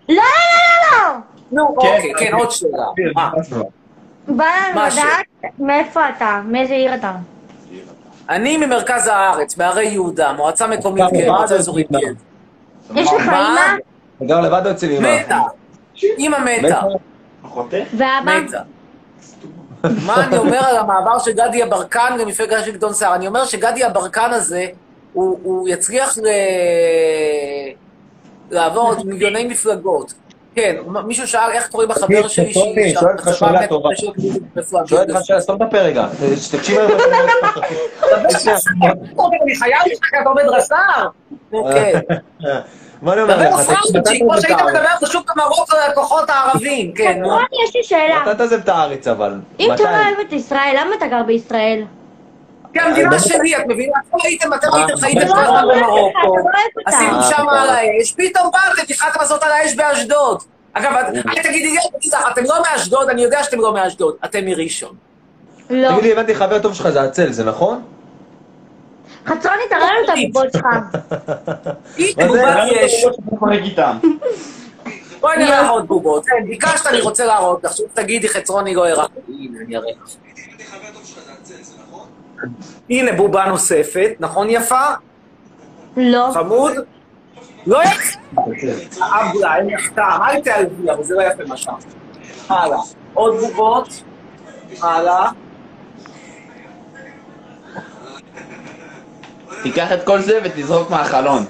[0.09, 1.19] לא, לא, לא, לא!
[1.53, 2.85] נו, אוקיי, כן, עוד שאלה.
[3.15, 3.31] מה?
[4.29, 4.81] בא לנו?
[4.87, 7.13] לדעת מאיפה אתה, מאיזה עיר אתה.
[8.29, 12.13] אני ממרכז הארץ, בהרי יהודה, מועצה מקומית, כן, מועצה אזורית, כן.
[12.95, 13.49] יש לך מה?
[13.49, 13.77] אימא
[14.17, 15.17] אתה גר לבד או אצל אמא?
[15.21, 15.39] מתה.
[16.03, 16.81] אימא מתה.
[17.75, 18.41] ואבא?
[18.41, 18.61] מתה.
[20.07, 23.15] מה אני אומר על המעבר של גדי יברקן למפלגה של גדעון סער?
[23.15, 24.67] אני אומר שגדי יברקן הזה,
[25.13, 26.27] הוא, יצליח ל...
[28.53, 30.15] לעבור עוד מיליוני מפלגות.
[30.55, 33.89] כן, מישהו שאל איך קוראים לחבר שלי טוני, שואל אותך שאלה טובה.
[34.57, 34.87] רפואה.
[34.87, 36.07] שואל אותך שאלה, סתום את הפה רגע.
[36.53, 37.01] תקשיב היום.
[39.43, 41.09] אני חייב לך כי אתה עומד רס"ר.
[41.51, 42.01] כן.
[43.03, 43.61] מה אני אומר דבר לך?
[43.61, 47.19] פראוטצ'י, כמו שהיית מדבר פשוט במרוקו לכוחות הערבים, כן.
[47.23, 47.39] נו.
[47.65, 48.23] יש לי שאלה.
[48.23, 49.35] אתה תעזב את הארץ אבל.
[49.61, 49.73] אם?
[49.75, 51.85] אתה לא אוהב את ישראל, למה אתה גר בישראל?
[52.73, 53.93] כי המדינה שלי, את מבינה?
[54.09, 56.37] אתם הייתם, אתם הייתם חיים אתה כל לא הזמן לא במרוקו.
[56.87, 57.51] עשינו אה, שם בסדר.
[57.51, 60.43] על האש, פתאום באתם, התחלתם לעשות על האש באשדוד.
[60.73, 64.45] אגב, את- אל תגידי לי, תגידי אתם לא מאשדוד, אני יודע שאתם לא מאשדוד, אתם
[64.45, 64.95] מראשון.
[65.71, 65.89] לא.
[65.91, 67.83] תגיד לי, הבנתי, חבר טוב שלך זה הצל, זה נכון?
[69.27, 70.67] חצרוני, תראה לנו את הבובות שלך.
[73.53, 73.97] איתם.
[75.21, 76.27] בואי נראה לך עוד בובות.
[76.27, 77.73] כן, ביקשת, אני רוצה להראות לך.
[77.95, 79.07] תגידי, חצרוני לא הראה.
[79.29, 80.11] הנה, אני אראה לך.
[82.91, 84.85] הנה בובה נוספת, נכון יפה?
[85.97, 86.31] לא.
[86.35, 86.73] חמוד?
[87.67, 88.19] לא יפה.
[88.99, 91.85] אבלה, אין לך טעם, אל תעלבי, אבל זה לא יפה מה שאמרת.
[92.49, 92.79] הלאה.
[93.15, 94.03] עוד בובות.
[94.83, 95.31] הלאה.
[99.63, 101.43] תיקח את כל זה ותזרוק מהחלון.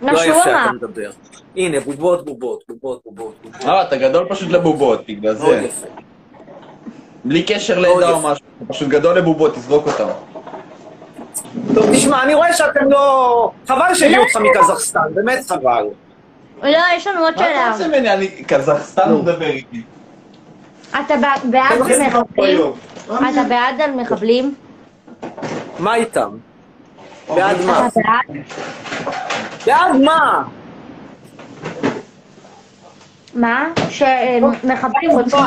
[0.00, 0.40] מה לא יפה.
[0.40, 1.10] אתה מדבר.
[1.56, 3.34] הנה, בובות, בובות, בובות, בובות.
[3.64, 5.86] לא, אתה גדול פשוט לבובות, בגלל מאוד זה.
[7.24, 8.32] בלי קשר לעדה או יפה.
[8.32, 10.08] משהו, פשוט גדול לבובות, תזרוק אותם.
[11.74, 13.50] טוב, תשמע, אני רואה שאתם לא...
[13.68, 15.84] חבל שהביאו אותך מקזחסטן, באמת חבל.
[16.62, 17.70] לא, יש לנו עוד מה אתה שאלה.
[17.72, 18.12] רוצה ממני?
[18.12, 19.82] אני קזחסטן הוא מדבר איתי.
[20.90, 22.60] אתה בע- בעד מחבלים?
[23.32, 24.54] אתה בעד על מחבלים?
[25.78, 26.30] מה איתם?
[27.28, 27.88] בעד מה?
[29.66, 30.42] בעד מה?
[33.34, 33.66] מה?
[33.90, 35.38] שמחבלים רוצים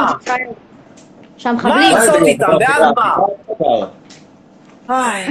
[1.42, 1.56] ישראל.
[1.56, 1.96] מה שהמחבלים...
[1.96, 2.48] לעשות איתם?
[4.90, 5.28] איי,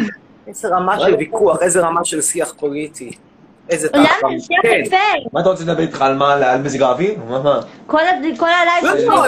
[0.46, 3.10] איזה רמה של ויכוח, איזה רמה של שיח פוליטי.
[3.70, 4.04] איזה למה?
[4.20, 4.38] תחם.
[4.38, 4.80] זה שיח כן.
[4.86, 4.96] יפה.
[5.32, 6.32] מה אתה רוצה לדבר איתך על מה?
[6.32, 7.14] על מזג האוויר?
[7.86, 9.06] כל ה- כל הלייב לא.
[9.06, 9.26] לא,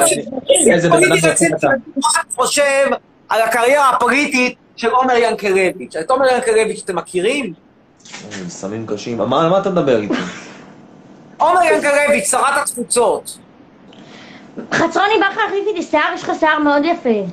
[2.37, 2.87] חושב
[3.29, 5.97] על הקריירה הפוליטית של עומר ינקלביץ'?
[5.97, 7.53] את עומר ינקלביץ' אתם מכירים?
[8.49, 9.21] סמים קשים.
[9.21, 10.15] על מה אתה מדבר איתי?
[11.39, 13.39] עומר ינקלביץ', שרת התפוצות.
[14.73, 16.13] חצרוני בא לך להחליף איתי שיער?
[16.15, 17.25] יש לך שיער מאוד יפה.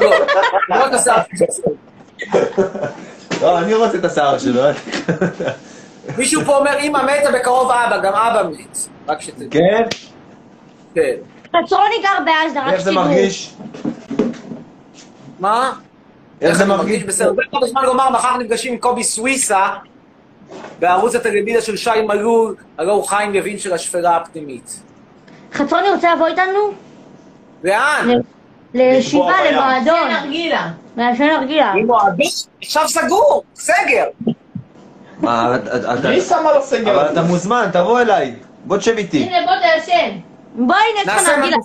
[0.00, 0.10] לא,
[0.68, 1.74] לא את התפוצות.
[3.40, 4.62] לא, אני רוצה את השיער שלו.
[6.18, 8.78] מישהו פה אומר, אמא מתה בקרוב אבא, גם אבא מת.
[9.08, 9.48] רק שתדעו.
[9.50, 9.82] כן?
[10.94, 11.14] כן.
[11.46, 13.04] חצרוני גר בעזה, רק איך זה שתדעו.
[13.04, 13.54] מרגיש?
[15.40, 15.72] מה?
[16.40, 17.04] איך זה מרגיש?
[17.04, 17.32] בסדר.
[17.32, 19.68] זה בזמן לומר, מחר נפגשים עם קובי סוויסה
[20.78, 24.80] בערוץ הטלוויזיה של שי מלול, הלוא הוא חיים יבין של השפלה הפנימית.
[25.52, 26.70] חצרוני רוצה לבוא איתנו?
[27.64, 28.08] לאן?
[28.74, 29.50] לישיבה.
[29.50, 30.08] למועדון.
[30.10, 30.68] נרגילה.
[30.96, 31.24] לעשן
[31.86, 32.16] מועדון?
[32.62, 34.04] עכשיו סגור, סגר.
[35.18, 36.94] מה, אתה- אתה- מי שמה לו סגר?
[37.00, 38.34] אבל אתה מוזמן, תבוא אליי.
[38.64, 39.18] בוא תשב איתי.
[39.22, 40.10] הנה, בוא תעשן.
[40.54, 41.56] בואי נעשה נרגילה.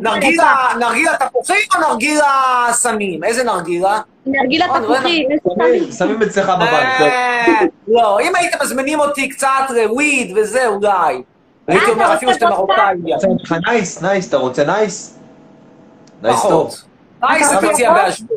[0.00, 2.26] נרגילה, נרגילה תפוחים או נרגילה
[2.72, 3.24] סמים?
[3.24, 4.00] איזה נרגילה?
[4.26, 5.28] נרגילה תפוחים.
[5.56, 6.72] שמים- שמים אצלך בבית.
[7.00, 11.22] אה, לא, אם הייתם מזמינים אותי קצת לוויד וזה, אולי.
[11.70, 12.32] הייתי אתה אומר אפילו.
[12.32, 14.02] רוצה לך נייס?
[14.02, 15.18] נייס, אתה רוצה נייס?
[16.22, 16.74] נייס טוב.
[17.22, 18.28] נייס אתה רוצה באשדוד.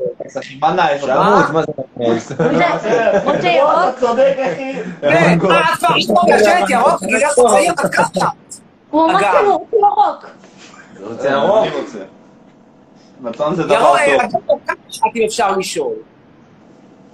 [0.61, 1.01] מה נעים?
[1.01, 2.31] שרמוט, מה זה נייס?
[2.31, 3.99] רוצה- רוצה ירוק?
[3.99, 4.73] צודק, אחי.
[5.03, 5.61] מה, את כבר
[5.97, 8.27] אשתו ישנת ירוק, גילך צעיר, את ככה.
[8.89, 9.19] הוא אמר.
[9.19, 10.25] שהוא רוצה ירוק.
[11.09, 11.65] רוצה ירוק?
[11.67, 11.99] אני רוצה.
[13.21, 14.41] מצון זה ירוק, דבר אה, טוב.
[14.67, 14.75] כמה
[15.11, 15.93] את אם אפשר לשאול?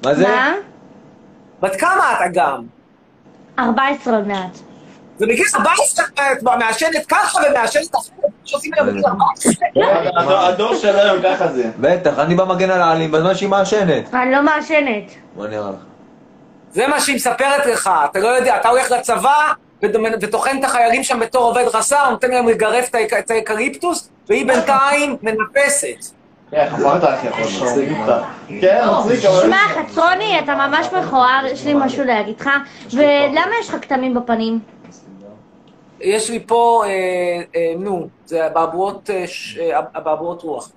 [0.05, 0.27] מה זה?
[0.27, 0.51] מה?
[1.61, 2.63] בת כמה את אגם?
[3.59, 4.57] 14 עוד מעט.
[5.21, 8.03] ובגיל 14 את כבר מעשנת ככה ומעשנת אחרת,
[8.45, 9.53] שעושים היום בגיל 14.
[10.47, 11.63] הדור- של היום ככה זה.
[11.79, 14.13] בטח, אני בא מגן על העלים בזמן שהיא מעשנת.
[14.13, 15.03] אני לא מעשנת.
[15.35, 15.75] מה נראה לך?
[16.71, 19.35] זה מה שהיא מספרת לך, אתה לא יודע, אתה הולך לצבא
[20.21, 24.47] וטוחן את החיילים שם בתור עובד רס"ר, נותן להם לגרף את האק- את האקליפטוס, והיא
[24.47, 26.11] בינתיים מנפסת.
[26.51, 27.41] כן.
[28.61, 28.79] כן.
[29.41, 32.49] שמע, חצרוני, אתה ממש מכוער, יש לי משהו להגיד לך.
[32.93, 34.59] ולמה יש לך כתמים בפנים?
[36.01, 36.89] יש לי פה, אה,
[37.55, 40.71] אה, נו, זה אבעבועות אה, ש- אה, אבעבועות רוח.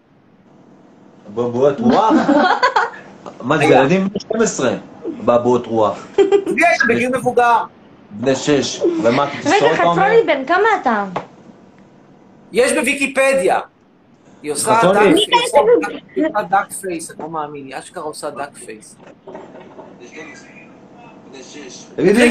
[1.35, 2.13] בבואות רוח?
[3.41, 4.75] מה זה, ילדים בני 12?
[5.25, 6.07] בבואות רוח.
[6.19, 7.57] יש, בגיל מבוגר.
[8.11, 8.81] בני 6.
[9.05, 10.03] ומה, רגע, תסתור אתה אומר?
[10.03, 11.05] חצרוני, בן כמה אתה?
[12.53, 13.61] יש בוויקיפדיה.
[14.43, 15.15] היא עושה חצוני.
[16.51, 18.97] דאק פייס, אני לא מאמין, היא אשכרה עושה דאק פייס.
[21.97, 22.31] תגיד לי,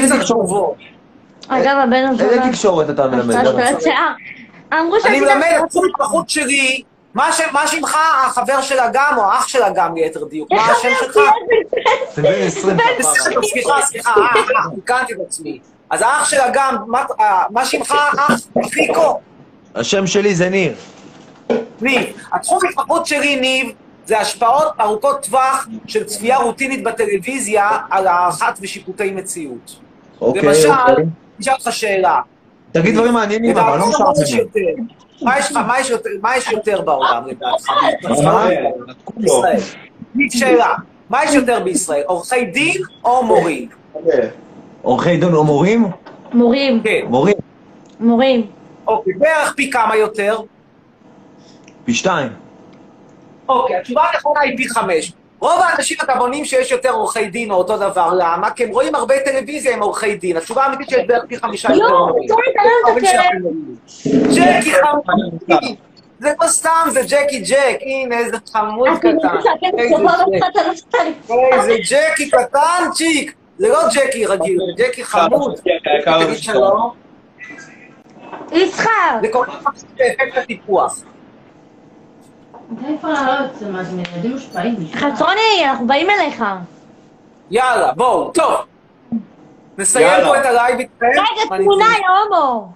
[1.50, 1.70] איזה.
[1.72, 2.48] אגב, הבן איזה הזונה.
[2.50, 3.34] תקשורת אתה מלמד?
[3.36, 6.82] אמרו אני שעשית מלמד את ההתמחות שלי,
[7.14, 10.88] מה ש- מה שמך החבר של אגם, או האח של אגם ליתר דיוק, מה השם
[11.00, 11.16] שלך?
[12.14, 15.58] זה בן 20 בסדר, סליחה, סליחה, אה, אה, תיקנתי את עצמי.
[15.90, 18.30] אז האח של אגם, מה- אה, מה שמך אח
[18.70, 19.20] פיקו?
[19.74, 20.74] השם שלי זה ניר.
[21.80, 22.02] ניב.
[22.32, 23.72] התחום ההתמחות שלי, ניב,
[24.06, 29.76] זה השפעות ארוכות טווח של צפייה רוטינית בטלוויזיה על הערכת ושיפוטי מציאות.
[30.20, 31.04] אוקיי, למשל, אוקיי.
[31.42, 32.20] אשאל אותך שאלה.
[32.72, 34.38] תגיד דברים מעניינים, אבל לא לדעתך, מה יש משעמם.
[34.40, 34.82] יותר?
[35.64, 37.68] מה יש יותר- מה יש יותר בעולם לדעתך?
[39.16, 39.58] בישראל.
[40.30, 40.74] שאלה.
[41.10, 42.02] מה יש יותר בישראל?
[42.06, 43.68] עורכי דין או מורים?
[44.82, 45.84] עורכי דין או מורים?
[46.32, 47.00] מורים, כן.
[47.08, 47.34] מורים.
[48.00, 48.46] מורים.
[48.86, 50.38] אוקיי, בערך פי כמה יותר?
[51.84, 52.28] פי שתיים.
[53.48, 55.12] אוקיי, התשובה הנכונה היא פי חמש.
[55.42, 58.50] רוב האנשים הגבונים שיש יותר עורכי דין או אותו דבר, למה?
[58.50, 60.36] כי הם רואים הרבה טלוויזיה עם עורכי דין.
[60.36, 62.12] התשובה האמיתית שיש בערך פי חמישה לא, יותר לא
[62.84, 63.76] לא יודעים.
[64.34, 65.76] ג'קי חמודי!
[66.18, 67.78] זה לא סתם, זה ג'קי ג'ק.
[67.80, 69.36] הנה, איזה חמוד קטן.
[71.52, 73.34] איזה ג'קי קטנצ'יק!
[73.58, 75.60] זה לא ג'קי רגיל, זה ג'קי חמוד.
[76.04, 76.90] תגיד שלום.
[78.52, 78.88] יצחק!
[79.22, 81.02] זה כל כך אפקט הטיפוח.
[81.02, 81.10] איפה לעלות?
[81.10, 82.61] זה מה, זה ילדים מושפעים בשביל...
[84.94, 86.44] חצרוני, אנחנו באים אליך.
[87.50, 88.54] יאללה, בואו, טוב.
[89.78, 90.24] נסיים.
[90.24, 91.06] פה את הלייב איתכם.
[91.06, 92.72] רגע, תמונה, יא הומו.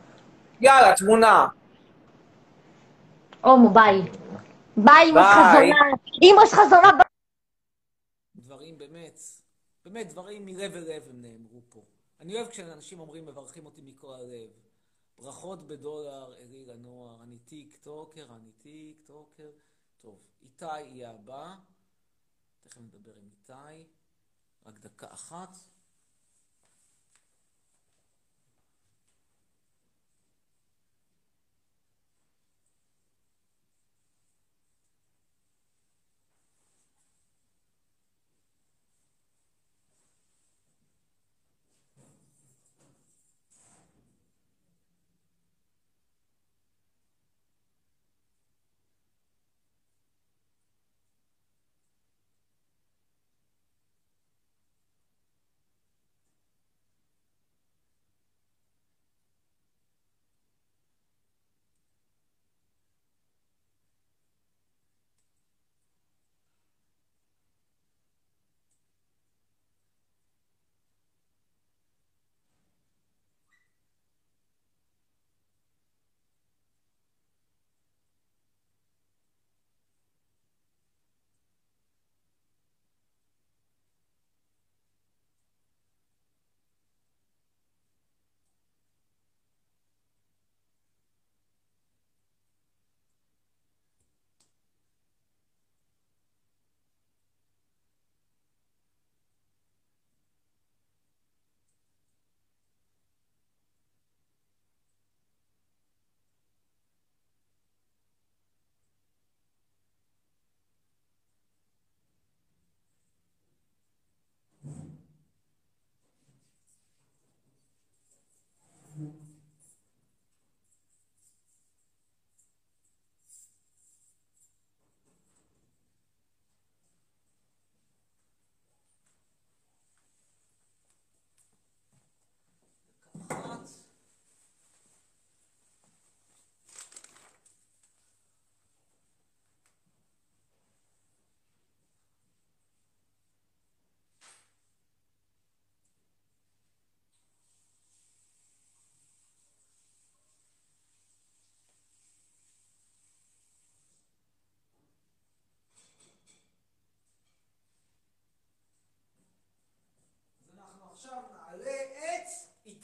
[0.60, 1.46] יאללה, תמונה.
[3.40, 4.02] הומו, ביי.
[4.76, 5.70] ביי, אמא שלך ביי.
[5.70, 5.96] זונה.
[6.22, 7.06] אמא שלך זונה, ביי.
[8.36, 9.20] דברים באמת,
[9.84, 11.80] באמת דברים מלב אל לב הם נאמרו פה.
[12.20, 14.50] אני אוהב כשאנשים אומרים מברכים אותי מכל הלב.
[15.18, 19.50] ברכות בדולר, אליל הנוער, אני טיק טוקר, אני טיק טוקר.
[20.00, 21.56] טוב, איתי יהיה הבא.
[22.62, 23.88] תכף נדבר עם איתי.
[24.66, 25.56] רק דקה אחת.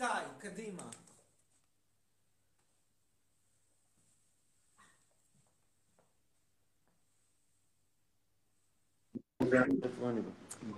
[0.03, 0.83] איתי, קדימה.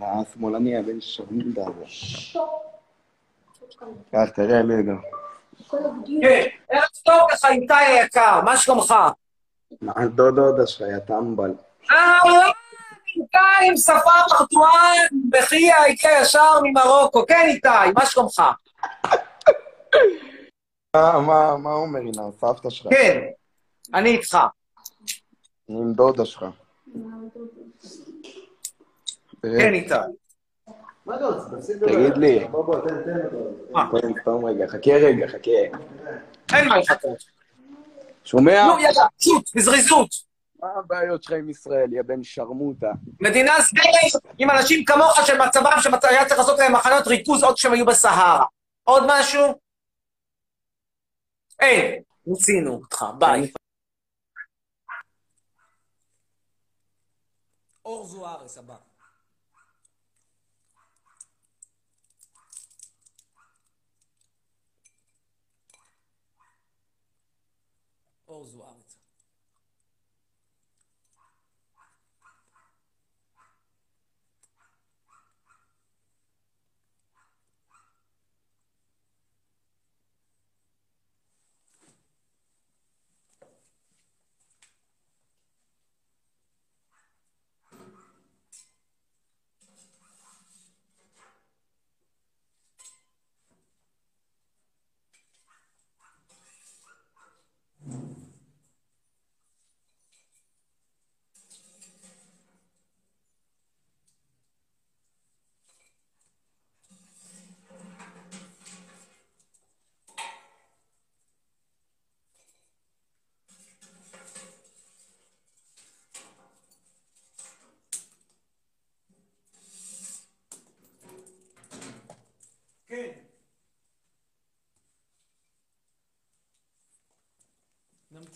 [0.01, 1.85] השמאלני הבן שרמודה הזה.
[4.13, 4.93] קח, תראה רגע.
[6.23, 8.95] כן, ערב טוב לך, איתי היקר, מה שלומך?
[9.83, 11.55] דוד דודה שלך, יא טמבל.
[11.91, 12.51] אהלן,
[13.17, 17.27] איתי עם שפה ארטואן, בחייה, איתי ישר ממרוקו.
[17.27, 18.43] כן, איתי, מה שלומך?
[20.97, 22.93] מה- מה מה אומר הנה, סבתא שלך?
[22.93, 23.21] כן,
[23.95, 24.39] אני איתך.
[25.69, 26.45] אני עם דודה שלך.
[29.43, 29.95] כן, איתי.
[31.81, 32.45] תגיד לי.
[33.71, 33.89] מה?
[34.01, 35.51] תן, סתום רגע, חכה רגע, חכה.
[36.57, 37.19] אין מה לחכות.
[38.25, 38.67] שומע?
[38.67, 40.09] נו, יאללה, פשוט, בזריזות.
[40.63, 42.93] מה הבעיות שלך עם ישראל, יא בן שרמוטה?
[43.21, 45.71] מדינה סגרת עם אנשים כמוך שמצבם
[46.03, 48.45] שהיה צריך לעשות להם מחנות ריכוז עוד כשהם היו בסהרה.
[48.85, 49.61] עוד משהו?
[51.61, 53.53] אין, מיצינו אותך, ביי.
[57.85, 58.77] אור זוארס הבא.
[68.29, 68.74] אור זוארץ.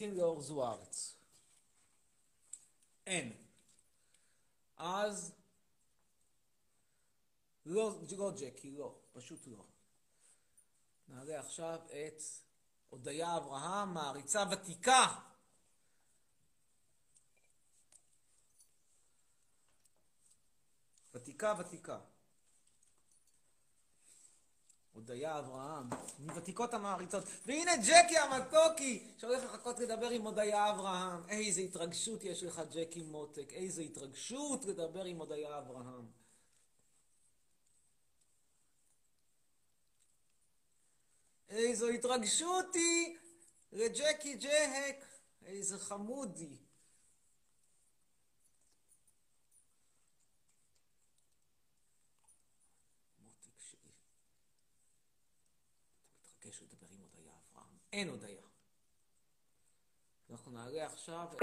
[0.00, 1.16] נמתין לאור זוארץ.
[3.06, 3.32] אין.
[4.76, 5.32] אז...
[7.66, 9.64] לא, לא ג'קי, לא, פשוט לא.
[11.08, 12.22] נעלה עכשיו את
[12.88, 15.20] הודיה אברהם, מעריצה ותיקה.
[21.14, 22.00] ותיקה ותיקה.
[24.98, 27.24] הודיה אברהם, מוותיקות המעריצות.
[27.46, 31.28] והנה ג'קי המתוקי, שהולך לחכות לדבר עם הודיה אברהם.
[31.28, 33.52] איזה התרגשות יש לך, ג'קי מותק.
[33.52, 36.06] איזה התרגשות לדבר עם הודיה אברהם.
[41.48, 43.16] איזו התרגשות היא
[43.72, 45.04] לג'קי ג'הק.
[45.44, 46.56] איזה חמודי.
[53.20, 53.92] מותק שלי.
[56.22, 57.77] מתרגש לדבר עם הודיה אברהם.
[57.92, 58.42] אין הודיה.
[60.30, 61.42] אנחנו נעלה עכשיו את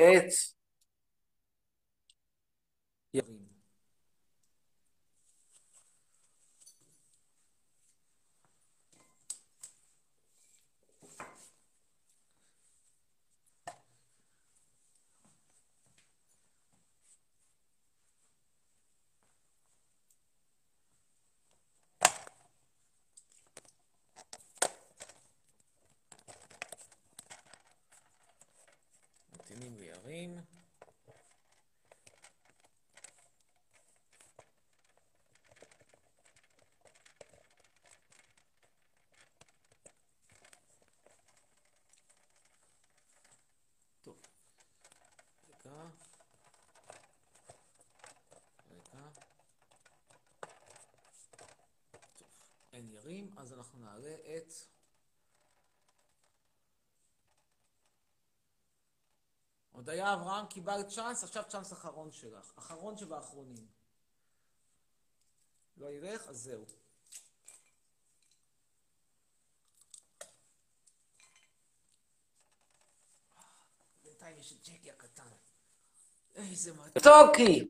[3.14, 3.56] ירים.
[29.56, 30.40] ממתינים וירים.
[44.04, 44.18] טוב.
[45.50, 45.90] רגע.
[48.70, 49.10] רגע.
[52.18, 52.28] טוב.
[52.76, 54.54] אין ירים, אז אנחנו נעלה את...
[59.72, 62.52] הודיה אברהם קיבלת צ'אנס, עכשיו צ'אנס אחרון שלך.
[62.56, 63.68] אחרון שבאחרונים.
[65.78, 66.66] לא ילך, אז זהו.
[74.04, 75.24] בינתיים יש את ג'קי הקטן.
[76.36, 77.04] איזה מתוק.
[77.04, 77.68] טוקי.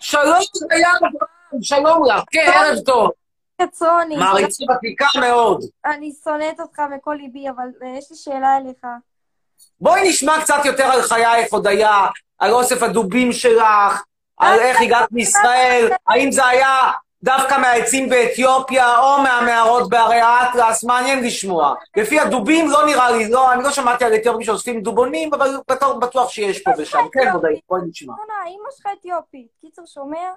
[0.00, 2.24] שלום, הודיה אברהם, שלום לך.
[2.30, 3.21] כן, ערב טוב.
[3.62, 5.64] חצרוני, מעריצה ותיקה מאוד.
[5.84, 8.86] אני שונאת אותך מכל ליבי, אבל אה, יש לי שאלה אליך.
[9.80, 12.06] בואי נשמע קצת יותר על חייך, הודיה,
[12.38, 14.02] על אוסף הדובים שלך,
[14.36, 16.92] על איך הגעת מישראל, האם זה היה
[17.24, 21.74] דווקא מהעצים באתיופיה או מהמערות בהרי האטלס, מעניין לשמוע.
[21.96, 25.96] לפי הדובים לא נראה לי, לא, אני לא שמעתי על אתיופים שאוספים דובונים, אבל בטוח,
[25.96, 26.98] בטוח שיש פה ושם.
[27.12, 28.14] כן, הודיה, בואי נשמע.
[28.46, 29.46] אמא שלך אתיופית.
[29.60, 30.30] קיצר, שומע?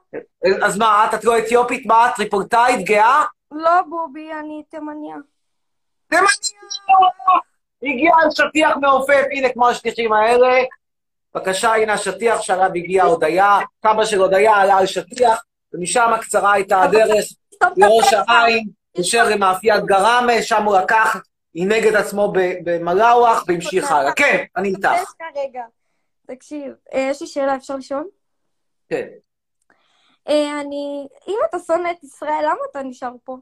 [0.64, 1.86] אז מה, את, את לא אתיופית?
[1.86, 3.24] מה, את טריפורטאית גאה?
[3.52, 5.16] לא, בובי, אני תימניה.
[6.10, 6.28] תימניה!
[7.84, 10.64] הגיע על שטיח מעופף, הנה כמו השטיחים האלה.
[11.36, 13.60] בבקשה, הנה השטיח שעליו הגיעה הודיה.
[13.84, 15.44] סבא של הודיה עלה על שטיח,
[15.76, 17.26] ומשם קצרה הייתה הדרך
[17.78, 21.18] לראש העין, ישר למאפיית גראמה, שם הוא לקח,
[21.56, 22.34] הנהג את עצמו
[22.64, 24.14] במלאווח והמשיך הלאה.
[24.14, 24.90] כן, אני איתך.
[24.96, 25.64] יש לך רגע.
[26.28, 28.08] תקשיב, אה, יש לי שאלה, אפשר לשאול?
[28.90, 29.08] כן.
[30.30, 31.08] אה, אני...
[31.28, 33.38] אם אתה שונא את ישראל, למה אתה נשאר פה?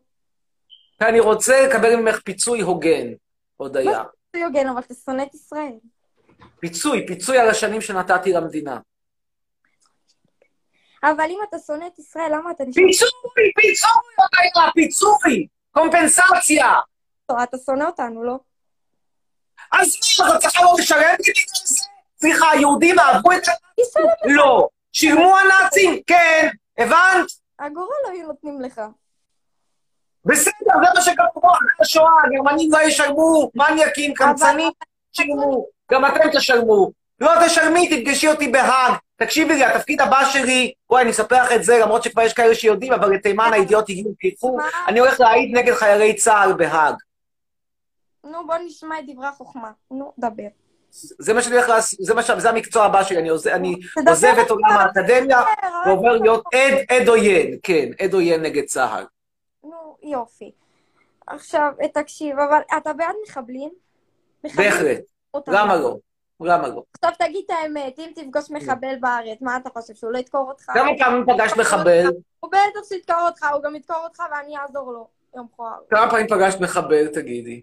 [1.01, 3.07] אני רוצה לקבל ממך פיצוי הוגן,
[3.57, 4.03] הודיה.
[4.35, 5.73] זה הוגן, אבל אתה שונא את ישראל.
[6.59, 8.79] פיצוי, פיצוי על השנים שנתתי למדינה.
[11.03, 13.09] אבל אם אתה שונא את ישראל, למה אתה נשאר פיצוי,
[13.55, 16.73] פיצוי, הודיה, פיצוי, קומפנסציה.
[17.43, 18.39] אתה שונא אותנו, לא?
[19.71, 21.85] אז מה, אז את צריכה לא לשלם לי בגלל זה?
[22.19, 23.55] סליחה, היהודים אהבו את לך.
[24.25, 24.67] לא.
[24.91, 26.01] שילמו הנאצים?
[26.07, 26.47] כן.
[26.77, 27.27] הבנת?
[27.57, 28.81] אגורה לא היו נותנים לך.
[30.25, 34.71] בסדר, זה מה שקראו אחרי השואה, הגרמנים לא ישלמו, מניאקים, קמצנים,
[35.11, 35.67] שילמו.
[35.91, 36.91] גם אתם תשלמו.
[37.19, 38.93] לא תשלמי, תפגשי אותי בהאג.
[39.15, 42.55] תקשיבי לי, התפקיד הבא שלי, בואי, אני אספר לך את זה, למרות שכבר יש כאלה
[42.55, 44.13] שיודעים, אבל לתימן הידיעות הגיעו
[44.57, 44.69] מה?
[44.87, 46.95] אני הולך להעיד נגד חיילי צה"ל בהאג.
[48.23, 49.71] נו, בוא נשמע את דברי החוכמה.
[49.91, 50.43] נו, דבר.
[51.19, 53.75] זה מה שאני הולך לעשות, זה, ש- זה המקצוע הבא שלי, אני עוזב, אני
[54.07, 59.05] עוזב את עולם האקדמיה, דבר, ועובר להיות עד, עד עוין, כן, עד עוין נגד צה"ל.
[59.63, 60.51] נו, יופי.
[61.27, 63.69] עכשיו, תקשיב, אבל אתה בעד מחבלים?
[64.43, 65.01] בהחלט.
[65.47, 65.97] למה לא?
[66.41, 66.83] למה לא?
[66.93, 70.65] עכשיו תגיד את האמת, אם תפגוש מחבל בארץ, מה אתה חושב, שהוא לא ידקור אותך?
[70.65, 72.05] כמה פעמים פגשת מחבל?
[72.39, 75.07] הוא בטח שידקור אותך, הוא גם ידקור אותך ואני אעזור לו.
[75.35, 75.77] יום מכוער.
[75.89, 77.61] כמה פעמים פגשת מחבל, תגידי?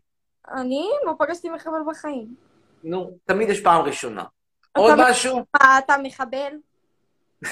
[0.54, 2.34] אני לא פגשתי מחבל בחיים.
[2.84, 4.24] נו, תמיד יש פעם ראשונה.
[4.76, 5.44] עוד משהו?
[5.56, 6.52] אתה מחבל?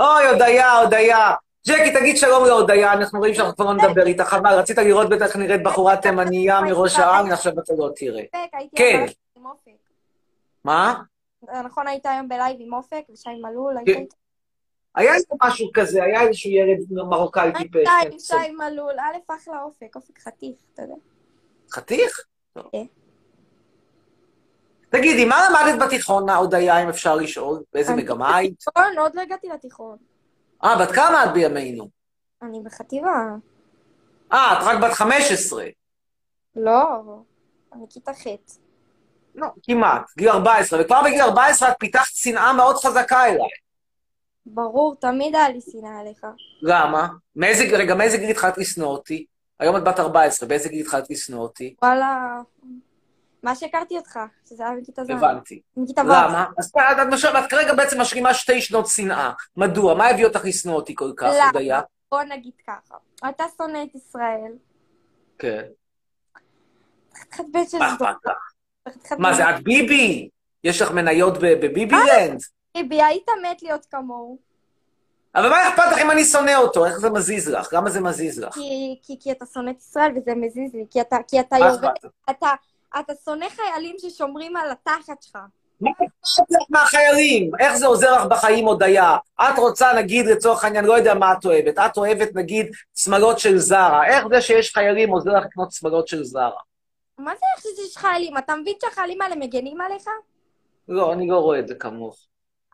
[0.00, 1.34] אוי, הודיה, הודיה.
[1.66, 5.36] ג'קי, תגיד שלום להודיה, אנחנו רואים שאנחנו כבר לא נדבר איתך, חבל, רצית לראות בטח
[5.36, 8.22] נראית בחורה תימניה מראש העין, עכשיו אתה לא תראה.
[8.76, 9.06] כן.
[9.50, 9.90] אופק.
[10.64, 11.02] מה?
[11.64, 14.04] נכון, היית היום בלייב עם אופק ושי מלול, כן.
[14.94, 17.88] היה איזה משהו כזה, היה איזשהו ילד מרוקאי טיפש.
[18.12, 20.94] עם שי מלול, א', אחלה אופק, אופק חתיך, אתה יודע.
[21.72, 22.24] חתיך?
[22.54, 22.84] כן.
[24.90, 27.62] תגידי, מה למדת בתיכון, הודיה, אם אפשר לשאול?
[27.72, 28.52] באיזה מגמה היית?
[28.52, 29.96] בתיכון, עוד לא הגעתי לתיכון.
[30.64, 31.88] אה, בת כמה את בימינו?
[32.42, 33.34] אני בחטיבה.
[34.32, 35.64] אה, את רק בת 15.
[36.56, 37.02] לא,
[37.72, 38.26] אני כיתה ח'.
[39.38, 43.48] לא, כמעט, גיל 14, וכבר בגיל 14 את פיתחת שנאה מאוד חזקה אליי.
[44.46, 46.26] ברור, תמיד היה לי שנאה עליך.
[46.62, 47.08] למה?
[47.36, 49.26] מאיזה, רגע, מאיזה גיל התחלת לשנוא אותי?
[49.60, 51.74] היום את בת 14, באיזה גיל התחלת לשנוא אותי?
[51.82, 52.40] וואלה,
[53.42, 54.18] מה שהכרתי אותך,
[54.48, 55.10] שזה היה מכיתה ז'.
[55.10, 55.60] הבנתי.
[55.76, 56.04] מכיתה ו'.
[56.04, 56.46] למה?
[56.58, 59.32] אז את, את, משל- את כרגע בעצם משלימה שתי שנות שנאה.
[59.56, 59.94] מדוע?
[59.94, 61.32] מה הביא אותך לשנוא אותי כל כך?
[61.52, 61.80] הודיה?
[62.10, 62.96] בוא נגיד ככה,
[63.28, 64.52] אתה שונא את ישראל,
[65.38, 65.62] כן.
[67.12, 68.04] תתחתבן של לך?
[69.18, 70.28] מה זה, את ביבי?
[70.64, 71.54] יש לך מניות ב- אה?
[71.56, 72.40] בביבילנד?
[72.74, 74.38] ביבי, היית מת להיות כמוהו.
[75.34, 76.86] אבל מה אכפת לך אם אני שונא אותו?
[76.86, 77.68] איך זה מזיז לך?
[77.72, 78.54] למה זה מזיז לך?
[78.54, 81.66] כי, כי, כי אתה שונא את ישראל וזה מזיז לי, כי אתה, כי אתה מה
[81.66, 81.84] יורד?
[82.30, 82.48] אתה,
[83.00, 85.38] אתה שונא חיילים ששומרים על התחת שלך.
[85.80, 87.50] מה אכפת לך מהחיילים?
[87.60, 89.16] איך זה עוזר לך בחיים, הודיה?
[89.42, 91.78] את רוצה, נגיד, לצורך העניין, לא יודע מה את אוהבת.
[91.78, 92.66] את אוהבת, נגיד,
[92.96, 94.06] שמלות של זרה.
[94.06, 96.50] איך זה שיש חיילים עוזר לך לקנות שמלות של זרה?
[97.18, 98.38] מה זה איך שיש חיילים?
[98.38, 100.04] אתה מבין שהחיילים האלה מגנים עליך?
[100.88, 102.26] לא, אני לא רואה את זה כמוך.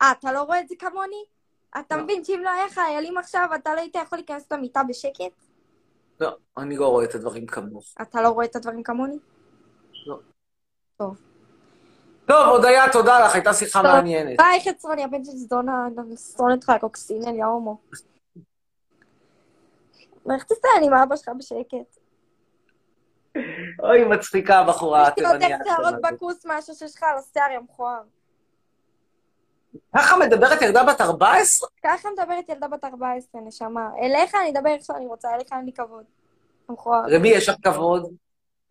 [0.02, 1.24] אה, אתה לא רואה את זה כמוני?
[1.80, 2.02] אתה לא.
[2.02, 5.44] מבין שאם לא היה חיילים עכשיו, אתה לא היית יכול להיכנס למיטה בשקט?
[6.20, 7.84] לא, אני לא רואה את הדברים כמוך.
[8.02, 9.18] אתה לא רואה את הדברים כמוני?
[12.26, 13.90] טוב, הודיה, תודה לך, הייתה שיחה טוב.
[13.90, 14.36] מעניינת.
[14.36, 15.88] ביי, חצרוני, הבן של זדונה,
[16.36, 17.78] שונא אותך, קוקסינל, יא הומו.
[20.26, 22.03] לך תסתכל עם אבא שלך בשקט.
[23.82, 25.58] אוי, מצחיקה הבחורה יש לי יותר התימניה.
[25.64, 25.94] שערות.
[26.02, 28.02] בכוס מאשר שיש לך על השיער, יא מכוער.
[29.96, 31.68] ככה מדברת ילדה בת 14?
[31.84, 33.88] ככה מדברת ילדה בת 14, נשמה.
[34.02, 36.04] אליך אני אדבר איך שאני רוצה, אליך אין לי כבוד.
[36.68, 37.02] מכוער.
[37.06, 38.14] למי יש לך כבוד?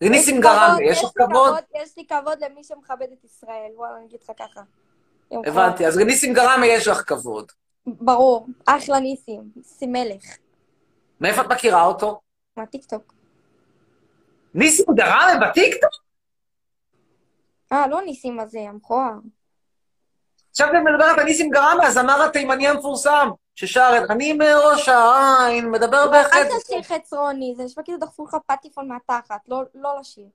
[0.01, 1.55] לניסים כבוד, יש לך כבוד?
[1.75, 3.71] יש לי כבוד למי שמכבד את ישראל.
[3.75, 4.61] וואלה, אני אגיד לך ככה.
[5.31, 7.51] הבנתי, אז לניסים גרמה יש לך כבוד.
[7.85, 10.23] ברור, אחלה ניסים, ניסים מלך.
[11.21, 12.21] מאיפה את מכירה אותו?
[12.57, 13.13] מהטיקטוק.
[14.53, 15.91] ניסים גרמה בטיקטוק?
[17.71, 19.11] אה, לא ניסים הזה, יא מכוער.
[20.51, 26.11] עכשיו את מדברת על ניסים גרמה, הזמר התימני המפורסם, ששר את אני מראש העין, מדבר
[26.11, 26.33] בהחלט.
[26.33, 30.25] אל תשאיר חצרוני, זה נשמע כאילו דחפו לך פטיפון מהתחת, לא- לא לשיר.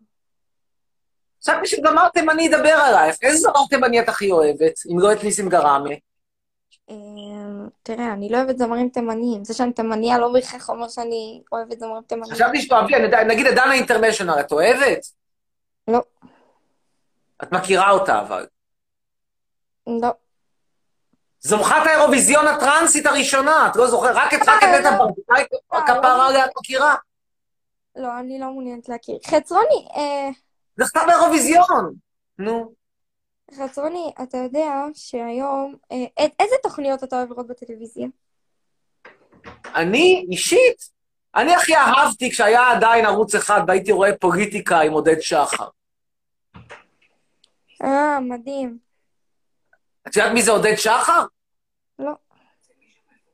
[1.42, 3.16] חשבתי שזמר תימני ידבר עלייך.
[3.22, 5.90] איזה זמר תימני את הכי אוהבת, אם לא את ניסים גרמה?
[6.88, 9.44] אמ, תראה, אני לא אוהבת זמרים תימניים.
[9.44, 12.34] זה שאני תימניה לא בהכרח אומר שאני אוהבת זמרים תימניים.
[12.34, 12.92] חשבתי שתאהבי,
[13.26, 15.06] נגיד את דנה אינטרנשיונל, את אוהבת?
[15.88, 16.00] לא.
[17.42, 18.46] את מכירה אותה, אבל.
[19.86, 20.08] לא.
[21.40, 24.16] זוכת האירוויזיון הטרנסית הראשונה, את לא זוכרת?
[24.16, 24.96] רק את רק את אה, נטע לא.
[24.96, 25.48] ברזילי,
[25.86, 26.94] כפרה עליה את מכירה?
[27.96, 29.18] לא, אני לא מעוניינת להכיר.
[29.26, 30.28] חצרוני, אה,
[30.76, 31.94] זכתה באירוויזיון.
[32.38, 32.72] נו.
[33.54, 35.76] חצרוני, אתה יודע שהיום...
[35.92, 38.06] אה, איזה תוכניות אתה אוהב לראות בטלוויזיה?
[39.74, 40.90] אני, אישית,
[41.34, 45.68] אני הכי אהבתי כשהיה עדיין ערוץ אחד והייתי רואה פוליטיקה עם עודד שחר.
[47.84, 48.78] אה, מדהים.
[50.08, 51.24] את יודעת מי זה עודד שחר?
[51.98, 52.12] לא.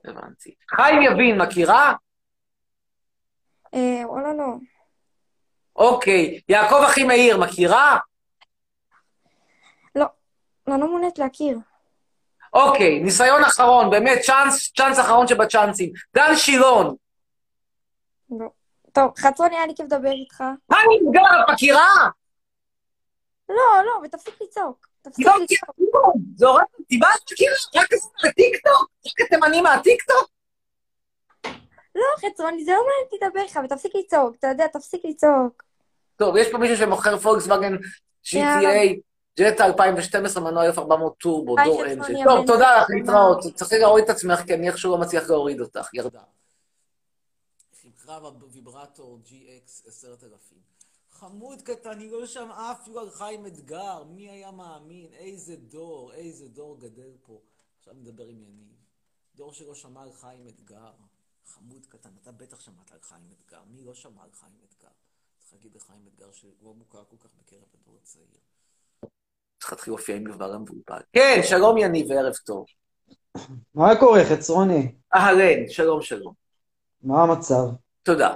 [0.05, 0.55] הבנתי.
[0.77, 1.93] חיים יבין, מכירה?
[3.75, 4.55] אה, וואלה, לא.
[5.77, 6.41] אוקיי.
[6.49, 7.99] יעקב אחימאיר, מכירה?
[10.67, 10.77] לא.
[10.77, 11.59] לא, מעוניינת להכיר.
[12.55, 15.93] אוקיי, ניסיון אחרון, באמת, צ'אנס, צ'אנס אחרון שבצ'אנסים.
[16.15, 16.97] דן שילון.
[18.31, 18.47] לא.
[18.93, 20.45] טוב, חצרוני, היה לי כיף לדבר איתך.
[20.71, 22.09] אני גר, את מכירה?
[23.49, 24.87] לא, לא, ותפסיק לצעוק.
[25.03, 25.77] תפסיק לא לצעוק.
[26.37, 27.55] זה הורג אותי, מה את מכירה?
[27.75, 28.91] רק את הטיקטוק?
[29.07, 30.31] רק את תימני מהטיקטוק?
[31.95, 34.37] לא, חצרוני, זה לא מעניין אותי לדבר איתך, ותפסיק לצעוק.
[34.39, 35.62] אתה יודע, תפסיק לצעוק.
[36.17, 37.77] טוב, יש פה מישהו שמוכר פולקסווגן
[38.27, 38.97] GTA,
[39.41, 42.24] ג'טה 2012, מנוע 1400 טורבו, דור אנג'ל.
[42.24, 42.91] טוב, תודה לך.
[42.91, 43.39] להתראות.
[43.55, 46.22] צריכי להוריד את עצמך, כי אני איכשהו לא מצליח להוריד אותך, ירדה.
[47.80, 50.53] חיברה בוויברטור GX 10000.
[51.11, 55.12] חמוד קטן, היא לא שמעה אפילו על חיים אתגר, מי היה מאמין?
[55.12, 57.41] איזה דור, איזה דור גדל פה.
[57.78, 58.74] עכשיו נדבר עם יניב.
[59.35, 60.93] דור שלא שמע על חיים אתגר.
[61.47, 63.61] חמוד קטן, אתה בטח שמעת על חיים אתגר.
[63.66, 64.89] מי לא שמע על חיים אתגר?
[65.39, 68.26] צריך להגיד לחיים אתגר שלא מוכר כל כך בקרב הדור הצעיר.
[69.65, 71.01] צריך להתחיל להופיע עם דבר המבולבל.
[71.12, 72.65] כן, שלום יניב וערב טוב.
[73.75, 74.93] מה קורה, חצרוני?
[75.15, 76.33] אהלן, שלום שלום.
[77.03, 77.65] מה המצב?
[78.03, 78.35] תודה.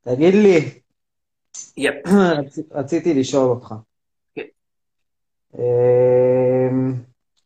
[0.00, 0.80] תגיד לי,
[1.76, 1.94] יפ.
[2.06, 3.74] רצ- רציתי לשאול אותך.
[5.58, 6.94] אמ,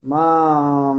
[0.02, 0.92] מה,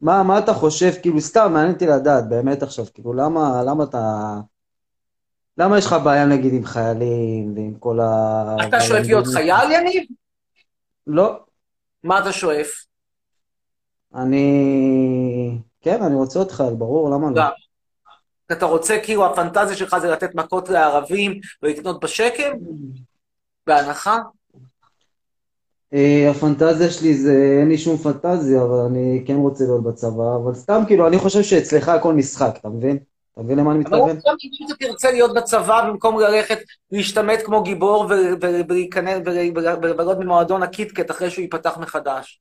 [0.00, 4.34] מה, מה אתה חושב, כאילו, סתם מעניין אותי לדעת, באמת עכשיו, כאילו, למה, למה אתה,
[5.58, 8.56] למה יש לך בעיה, נגיד, עם חיילים ועם כל ה...
[8.68, 10.02] אתה שואף להיות חייל, יניב?
[11.06, 11.40] לא,
[12.04, 12.68] מה אתה שואף?
[14.14, 15.58] אני...
[15.80, 17.42] כן, אני רוצה להיות חייל, ברור, למה לא?
[18.52, 22.52] אתה רוצה, כאילו, הפנטזיה שלך זה לתת מכות לערבים ולקנות בשקם?
[23.66, 24.18] בהנחה?
[25.94, 30.54] אה, הפנטזיה שלי זה, אין לי שום פנטזיה, אבל אני כן רוצה להיות בצבא, אבל
[30.54, 32.98] סתם כאילו, אני חושב שאצלך הכל משחק, אתה מבין?
[33.38, 34.16] אתה מבין למה אני אבל מתכוון?
[34.26, 36.58] גם אם אתה תרצה להיות בצבא במקום ללכת
[36.92, 38.06] להשתמט כמו גיבור
[38.40, 42.40] ולהיכנס ולבלות במועדון הקיטקט אחרי שהוא ייפתח מחדש.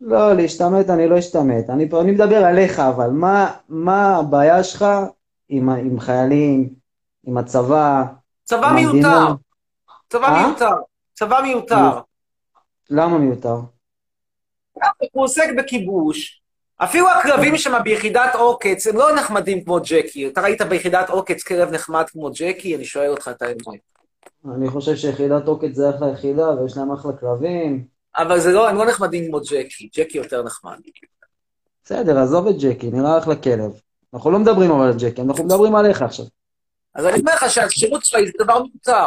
[0.00, 4.84] לא, להשתמט אני לא אשתמט, אני, אני מדבר עליך, אבל מה, מה הבעיה שלך
[5.48, 6.68] עם, עם חיילים,
[7.26, 8.04] עם הצבא,
[8.44, 9.26] צבא עם מיותר.
[10.08, 10.46] צבא אה?
[10.46, 10.74] מיותר.
[11.14, 12.00] צבא מיותר.
[12.90, 13.56] למה מיותר?
[15.12, 16.42] הוא עוסק בכיבוש.
[16.78, 20.28] אפילו הקרבים שם ביחידת עוקץ הם לא נחמדים כמו ג'קי.
[20.28, 22.76] אתה ראית ביחידת עוקץ קרב נחמד כמו ג'קי?
[22.76, 23.80] אני שואל אותך את האמת.
[24.54, 27.84] אני חושב שיחידת עוקץ זה אחלה יחידה, ויש להם אחלה קרבים.
[28.16, 29.88] אבל זה לא, הם לא נחמדים כמו ג'קי.
[29.96, 30.78] ג'קי יותר נחמד.
[31.84, 33.80] בסדר, עזוב את ג'קי, נראה אחלה כלב.
[34.14, 36.26] אנחנו לא מדברים אבל על ג'קי, אנחנו מדברים עליך עכשיו.
[36.94, 39.06] אז אני אומר לך שהשירות צבאי זה דבר מיותר.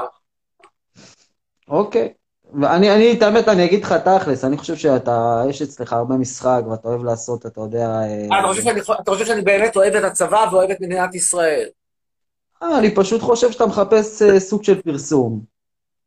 [1.68, 2.14] אוקיי.
[2.54, 6.62] ואני, אני, את האמת, אני אגיד לך תכלס, אני חושב שאתה, יש אצלך הרבה משחק,
[6.72, 7.88] ואתה אוהב לעשות, אתה יודע...
[7.88, 11.66] אה, אתה חושב שאני- אתה חושב שאני באמת אוהב את הצבא ואוהב את מדינת ישראל?
[12.64, 15.42] אה, אני פשוט חושב שאתה מחפש אה, סוג של פרסום.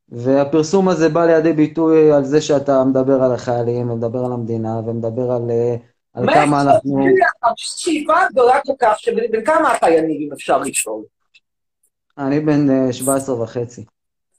[0.09, 5.31] והפרסום הזה בא לידי ביטוי על זה שאתה מדבר על החיילים, ומדבר על המדינה, ומדבר
[5.31, 5.77] על, אה,
[6.15, 7.07] על מה כמה יש אנחנו...
[7.07, 7.53] לך?
[7.57, 11.03] שאיפה גדולה כל כך, שבן כמה אתה יניב, אם אפשר לשאול?
[12.19, 13.85] אני בן אה, 17 וחצי.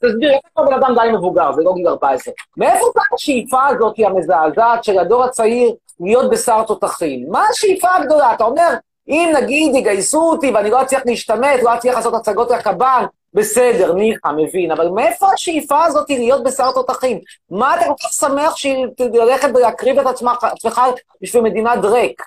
[0.05, 2.33] תסביר, איך אתה בן אדם די מבוגר, זה לא גיל 14.
[2.57, 7.25] מאיפה באה השאיפה הזאת המזעזעת של הדור הצעיר להיות בשר תותחים?
[7.29, 8.33] מה השאיפה הגדולה?
[8.33, 8.73] אתה אומר,
[9.07, 14.29] אם נגיד יגייסו אותי ואני לא אצליח להשתמט, לא אצליח לעשות הצגות לקב"ן, בסדר, ניחא,
[14.37, 17.19] מבין, אבל מאיפה השאיפה הזאת להיות בשר תותחים?
[17.49, 20.81] מה אתה כל כך שמח שהיא ללכת ולהקריב את עצמך
[21.21, 22.21] בשביל מדינת דרק?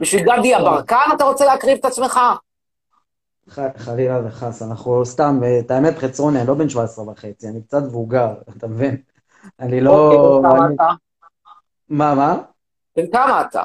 [0.00, 2.20] בשביל גדי יברקן אתה רוצה להקריב את עצמך?
[3.76, 7.82] חלילה וחס, אנחנו סתם, אה, את האמת, חצרוני, אני לא בן 17 וחצי, אני קצת
[7.82, 8.28] מבוגר,
[8.58, 8.96] אתה מבין?
[9.60, 10.12] אני לא...
[10.44, 10.76] אוקיי?
[11.88, 12.36] מה, מה?
[12.96, 13.62] בן כמה אתה?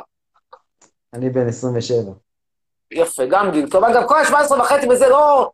[1.13, 2.11] אני בן 27.
[2.91, 3.83] יפה, גם גיל טוב.
[3.83, 5.51] אגב, כל ה-17 וחצי וזה לא...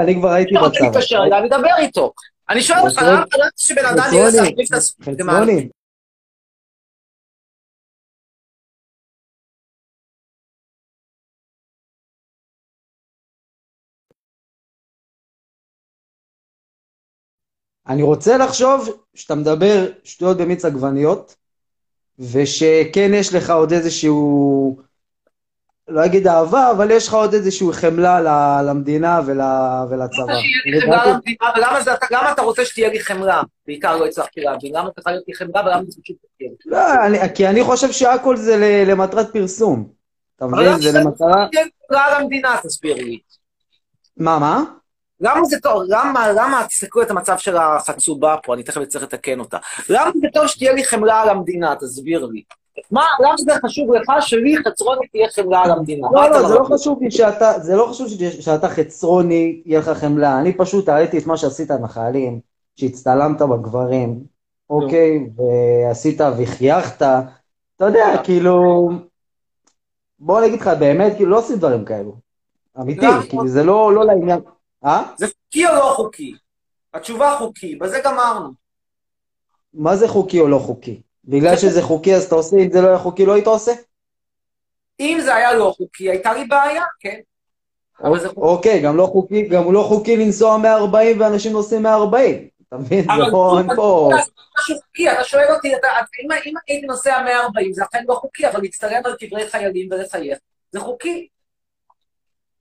[0.00, 0.14] אני.
[0.14, 1.38] כבר הייתי- רוצה בצבא.
[1.38, 2.12] אני אדבר איתו.
[2.50, 4.40] אני שואל אותך, למה אתה לא שבן אדם יהיה עצמו?
[5.04, 5.68] חצרוני,
[17.88, 21.36] אני רוצה לחשוב שאתה מדבר שטויות במיץ עגבניות,
[22.18, 24.78] ושכן יש לך עוד איזשהו,
[25.88, 28.20] לא אגיד אהבה, אבל יש לך עוד איזשהו חמלה
[28.62, 29.40] למדינה ול,
[29.90, 30.34] ולצבא.
[32.10, 33.42] למה אתה רוצה שתהיה לי חמלה?
[33.66, 34.76] בעיקר לא הצלחתי להבין.
[34.76, 36.50] למה צריכה להיות לי חמלה ולמה זה פשוט תהיה?
[36.66, 39.88] לא, כי אני חושב שהכל זה למטרת פרסום.
[40.36, 40.66] אתה אבל מבין?
[40.66, 41.48] למה זה למטרה...
[41.50, 43.18] תהיה לי חמלה למדינה, תסביר לי.
[44.16, 44.64] מה, מה?
[45.20, 45.82] למה זה טוב?
[45.88, 49.58] למה, למה, תסתכלו את המצב של החצובה פה, אני תכף אצטרך לתקן אותה.
[49.88, 51.74] למה זה טוב שתהיה לי חמלה על המדינה?
[51.80, 52.42] תסביר לי.
[52.90, 56.08] מה, למה זה חשוב לך שלי חצרוני תהיה חמלה על המדינה?
[56.12, 56.64] לא, לא, זה לא?
[56.64, 58.08] חשוב לי שאתה, זה לא חשוב
[58.40, 60.40] שאתה חצרוני, יהיה לך חמלה.
[60.40, 62.40] אני פשוט ראיתי את מה שעשית עם החיילים,
[62.76, 64.20] שהצטלמת בגברים,
[64.70, 67.02] אוקיי, ועשית וחייכת.
[67.76, 68.88] אתה יודע, כאילו,
[70.18, 72.14] בוא אני אגיד לך, באמת, כאילו, לא עושים דברים כאלו.
[72.80, 73.06] אמיתי?
[73.28, 74.40] כאילו, זה לא לא לעניין.
[74.84, 75.02] אה?
[75.16, 76.32] זה חוקי או לא חוקי?
[76.94, 78.48] התשובה חוקי, בזה גמרנו.
[79.74, 81.00] מה זה חוקי או לא חוקי?
[81.24, 83.72] בגלל שזה חוקי אז אתה עושה, אם זה לא היה חוקי לא היית עושה?
[85.00, 87.20] אם זה היה לא חוקי, הייתה לי בעיה, כן.
[88.04, 88.28] אבל זה.
[88.28, 92.48] אוקיי, גם לא חוקי, גם לא חוקי לנסוע 140 ואנשים נוסעים 140.
[92.68, 93.04] אתה מבין?
[93.04, 94.10] זה אבל פה, אין פה...
[94.12, 95.72] זה משהו חוקי, אתה שואל אותי,
[96.24, 96.30] אם
[96.68, 100.38] הייתי נוסע 140, זה אכן לא חוקי, אבל להצטלם על קברי חיילים ולחייך,
[100.72, 101.28] זה חוקי.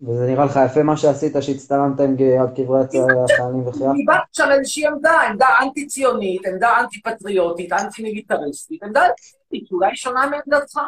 [0.02, 3.92] וזה נראה לך יפה מה שעשית, שהצטלמת עם על קברי החיילים וחייך?
[3.96, 10.80] קיבלתי שם איזושהי עמדה, עמדה אנטי-ציונית, עמדה אנטי-פטריוטית, אנטי-מיליטריסטית, עמדה אנטי, שאולי שונה מעמדתך.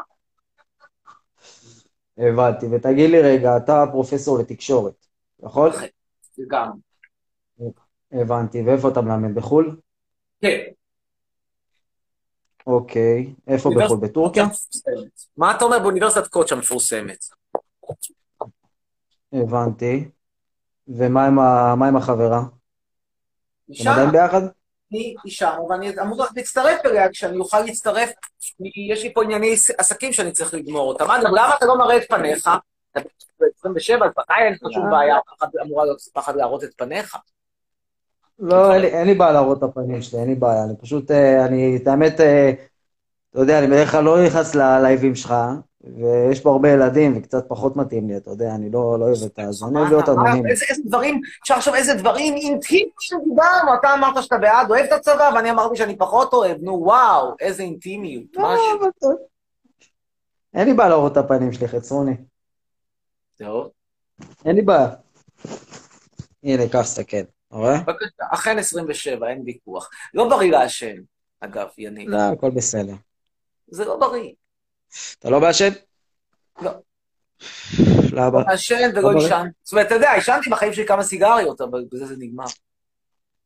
[2.18, 2.66] הבנתי.
[2.72, 5.06] ותגיד לי רגע, אתה פרופסור לתקשורת,
[5.40, 5.70] נכון?
[6.48, 6.72] גם.
[8.12, 8.62] הבנתי.
[8.62, 9.36] ואיפה אתה מלמד?
[9.36, 9.78] בחו"ל?
[10.42, 10.60] כן.
[12.68, 13.34] אוקיי.
[13.48, 14.00] איפה בחו"ל?
[14.02, 14.46] בטורקיה?
[15.38, 17.26] מה אתה אומר באוניברסיטת קוצ'ה מפורסמת?
[19.34, 20.10] הבנתי.
[20.88, 22.40] ומה עם ה- מה עם החברה?
[22.40, 22.52] אתם
[23.70, 23.90] משם?
[23.90, 24.42] עדיין ביחד?
[24.92, 28.12] אני אישה, ואני אמור רק להצטרף אליה כשאני אוכל להצטרף.
[28.90, 31.08] יש לי פה ענייני עסקים שאני צריך לגמור אותם.
[31.08, 32.50] מה, למה אתה לא מראה את פניך?
[32.92, 33.00] אתה
[33.40, 35.16] ב-27, אז מתי אין לך שום בעיה?
[35.62, 37.18] אמורה להיות פחד להראות את פניך.
[38.40, 40.64] לא, אין לי, אין לי בעיה להראות את הפנים שלי, אין לי בעיה.
[40.64, 42.52] אני פשוט, אה, אני, את האמת, אה,
[43.30, 45.34] אתה יודע, אני בדרך כלל לא נכנס ללייבים שלך,
[45.84, 49.36] ויש פה הרבה ילדים, וקצת פחות מתאים לי, אתה יודע, אני לא, לא אוהב את
[49.36, 50.52] זה, אז אני אוהב להיות אנונימי.
[50.52, 52.90] איזה, דברים, אפשר לחשוב איזה דברים אינטימיים
[53.30, 57.36] דיברנו, אתה אמרת שאתה בעד, אוהב את הצבא, ואני אמרתי שאני פחות אוהב, נו וואו,
[57.40, 59.18] איזה אינטימיות, משהו.
[60.54, 62.16] אין לי בעיה להראות את הפנים שלי, חצרוני.
[63.40, 63.70] זהו.
[64.46, 64.90] אין לי בעיה.
[66.44, 67.18] הנה, קח, תסתכל,
[67.52, 67.78] רואה?
[67.78, 69.90] בבקשה, אכן 27, אין ויכוח.
[70.14, 70.96] לא בריא לעשן,
[71.40, 72.10] אגב, יניב.
[72.10, 72.94] לא, הכל בסדר.
[73.68, 74.32] זה לא בריא.
[75.20, 75.70] אתה לא מעשן?
[76.62, 76.72] לא.
[78.14, 78.44] למה?
[78.44, 79.48] מעשן ולא עישן.
[79.64, 82.46] זאת אומרת, אתה יודע, עישנתי בחיים שלי כמה סיגריות, אבל בזה זה נגמר.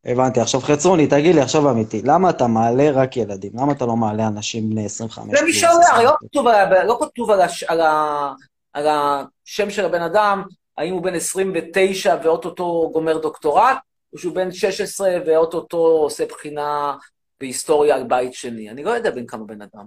[0.04, 0.40] הבנתי.
[0.40, 3.52] עכשיו חצרוני, תגיד לי עכשיו אמיתי, למה אתה מעלה רק ילדים?
[3.54, 5.38] למה אתה לא מעלה אנשים בני 25?
[5.38, 8.32] זה משער, לא כתוב, על- לא כתוב על, הש, על, ה,
[8.72, 10.42] על השם של הבן אדם,
[10.78, 13.76] האם הוא בן 29 ואו-טו-טו גומר דוקטורט,
[14.12, 16.96] או שהוא בן 16 ואו-טו-טו עושה בחינה
[17.40, 18.70] בהיסטוריה על בית שני.
[18.70, 19.84] אני לא יודע בין כמה בן אדם.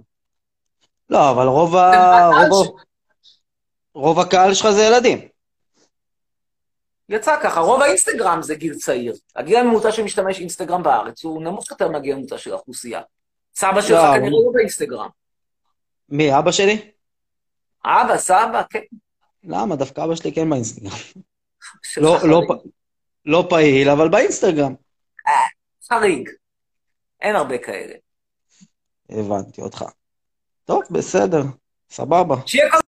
[1.10, 2.30] לא, אבל רוב, ה...
[2.50, 3.36] רוב, ש-
[3.94, 5.28] רוב הקהל שלך זה ילדים.
[7.08, 9.14] יצא ככה, רוב האינסטגרם זה גיל צעיר.
[9.36, 13.00] הגיל הממוצע שמשתמש אינסטגרם בארץ הוא נמוך יותר מהגיל הממוצע של האוכלוסייה.
[13.56, 15.08] סבא שלך לא, כנראה לא באינסטגרם.
[16.08, 16.90] מי, אבא שלי?
[17.84, 18.80] אבא, סבא, כן.
[19.44, 19.76] למה?
[19.76, 20.92] דווקא אבא שלי כן באינסטגרם.
[21.96, 22.40] לא, לא,
[23.24, 24.74] לא פעיל, אבל באינסטגרם.
[25.88, 26.30] חריג.
[27.20, 27.94] אין הרבה כאלה.
[29.10, 29.84] הבנתי אותך.
[30.64, 31.42] טוב, בסדר,
[31.90, 32.36] סבבה.
[32.46, 32.89] שיהיה כל...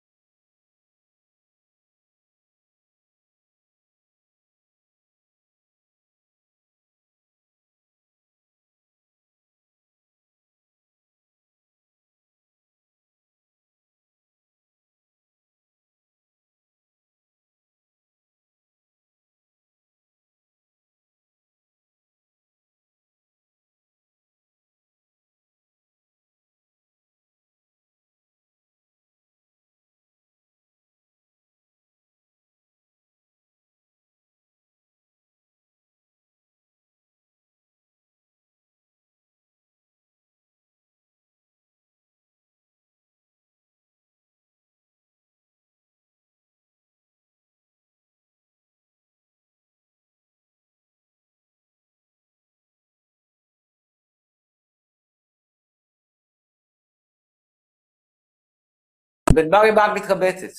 [59.38, 60.52] בין מה למה את מתלבטת?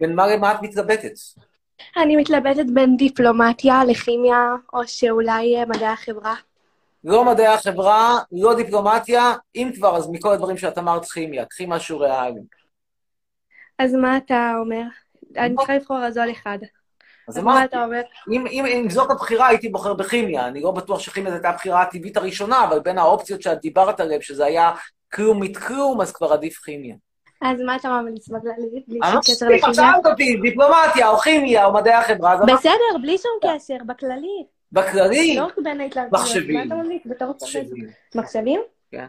[0.00, 1.12] בין מה למה את מתלבטת?
[1.96, 6.34] אני מתלבטת בין דיפלומטיה לכימיה, או שאולי אה, מדעי החברה.
[7.04, 11.98] לא מדעי החברה, לא דיפלומטיה, אם כבר, אז מכל הדברים שאת אמרת כימיה, קחי משהו
[11.98, 12.40] ריאלי.
[13.78, 14.82] אז מה אתה אומר?
[15.36, 16.58] אני צריכה לבחור אז על אחד.
[17.28, 18.02] אז מה אתה אומר?
[18.32, 20.46] אם, אם, אם זאת הבחירה, הייתי בוחר בכימיה.
[20.48, 24.20] אני לא בטוח שכימיה זו הייתה הבחירה הטבעית הראשונה, אבל בין האופציות שאת דיברת עליהן,
[24.20, 24.72] שזה היה
[25.12, 26.96] כלום מכלום, אז כבר עדיף כימיה.
[27.42, 28.82] אז מה אתה ממליץ בכללי?
[28.88, 29.74] בלי שום לא קשר לכימיה?
[29.74, 34.46] שאלת אותי, דיפלומטיה או כימיה או מדעי החברה, בסדר, בלי שום קשר, בכללי.
[34.72, 36.12] בכללי, לא רק בין ההתלהבויות.
[36.22, 36.56] מחשבים.
[36.56, 37.34] מה אתה ממליץ בתור?
[37.42, 37.86] מחשבים.
[38.14, 38.60] מחשבים?
[38.92, 39.06] כן.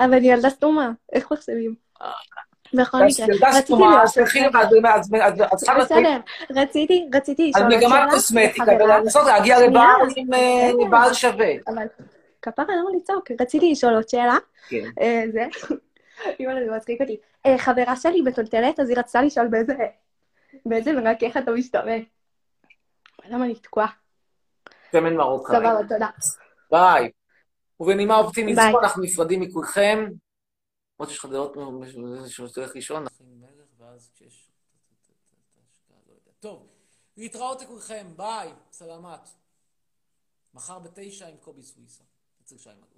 [0.00, 1.74] אבל ילדה סתומה, איך מחשבים?
[2.74, 3.26] בכל מקרה,
[3.58, 5.52] רציתי להיות...
[5.78, 6.18] בסדר,
[6.50, 8.72] רציתי, רציתי על לשאול עוד מגמת קוסמטיקה.
[8.80, 9.58] ולנסות להגיע.
[10.86, 11.52] לבעל אה, שווה.
[12.46, 13.30] כפרה, למה לצעוק?
[13.40, 14.36] רציתי לשאול עוד שאלה.
[14.68, 14.84] כן.
[15.00, 15.44] אה, זה,
[16.40, 17.16] אימא'לה, זה מצחיק אותי.
[17.46, 19.74] אה, חברה שלי מטולטלת, אז היא רצתה לשאול באיזה...
[20.66, 22.02] באיזה מרכך אתה משתמש.
[23.24, 23.86] למה אני תקועה?
[24.92, 25.56] שמן מרוקאי.
[25.56, 26.08] סבבה, תודה.
[26.70, 27.10] ביי.
[27.80, 28.74] ובנימה אופטימית ביי.
[28.82, 30.06] אנחנו נפרדים מכולכם.
[30.98, 31.56] למרות שיש לך דעות
[32.28, 33.04] שתלך לישון.
[33.78, 34.50] ואז כשיש...
[35.90, 36.30] לא יודע.
[36.40, 36.66] טוב,
[37.16, 39.28] להתראות לכולכם, ביי, סלמת.
[40.54, 42.04] מחר בתשע עם קובי סוויסה.
[42.46, 42.95] אצל שי מגור.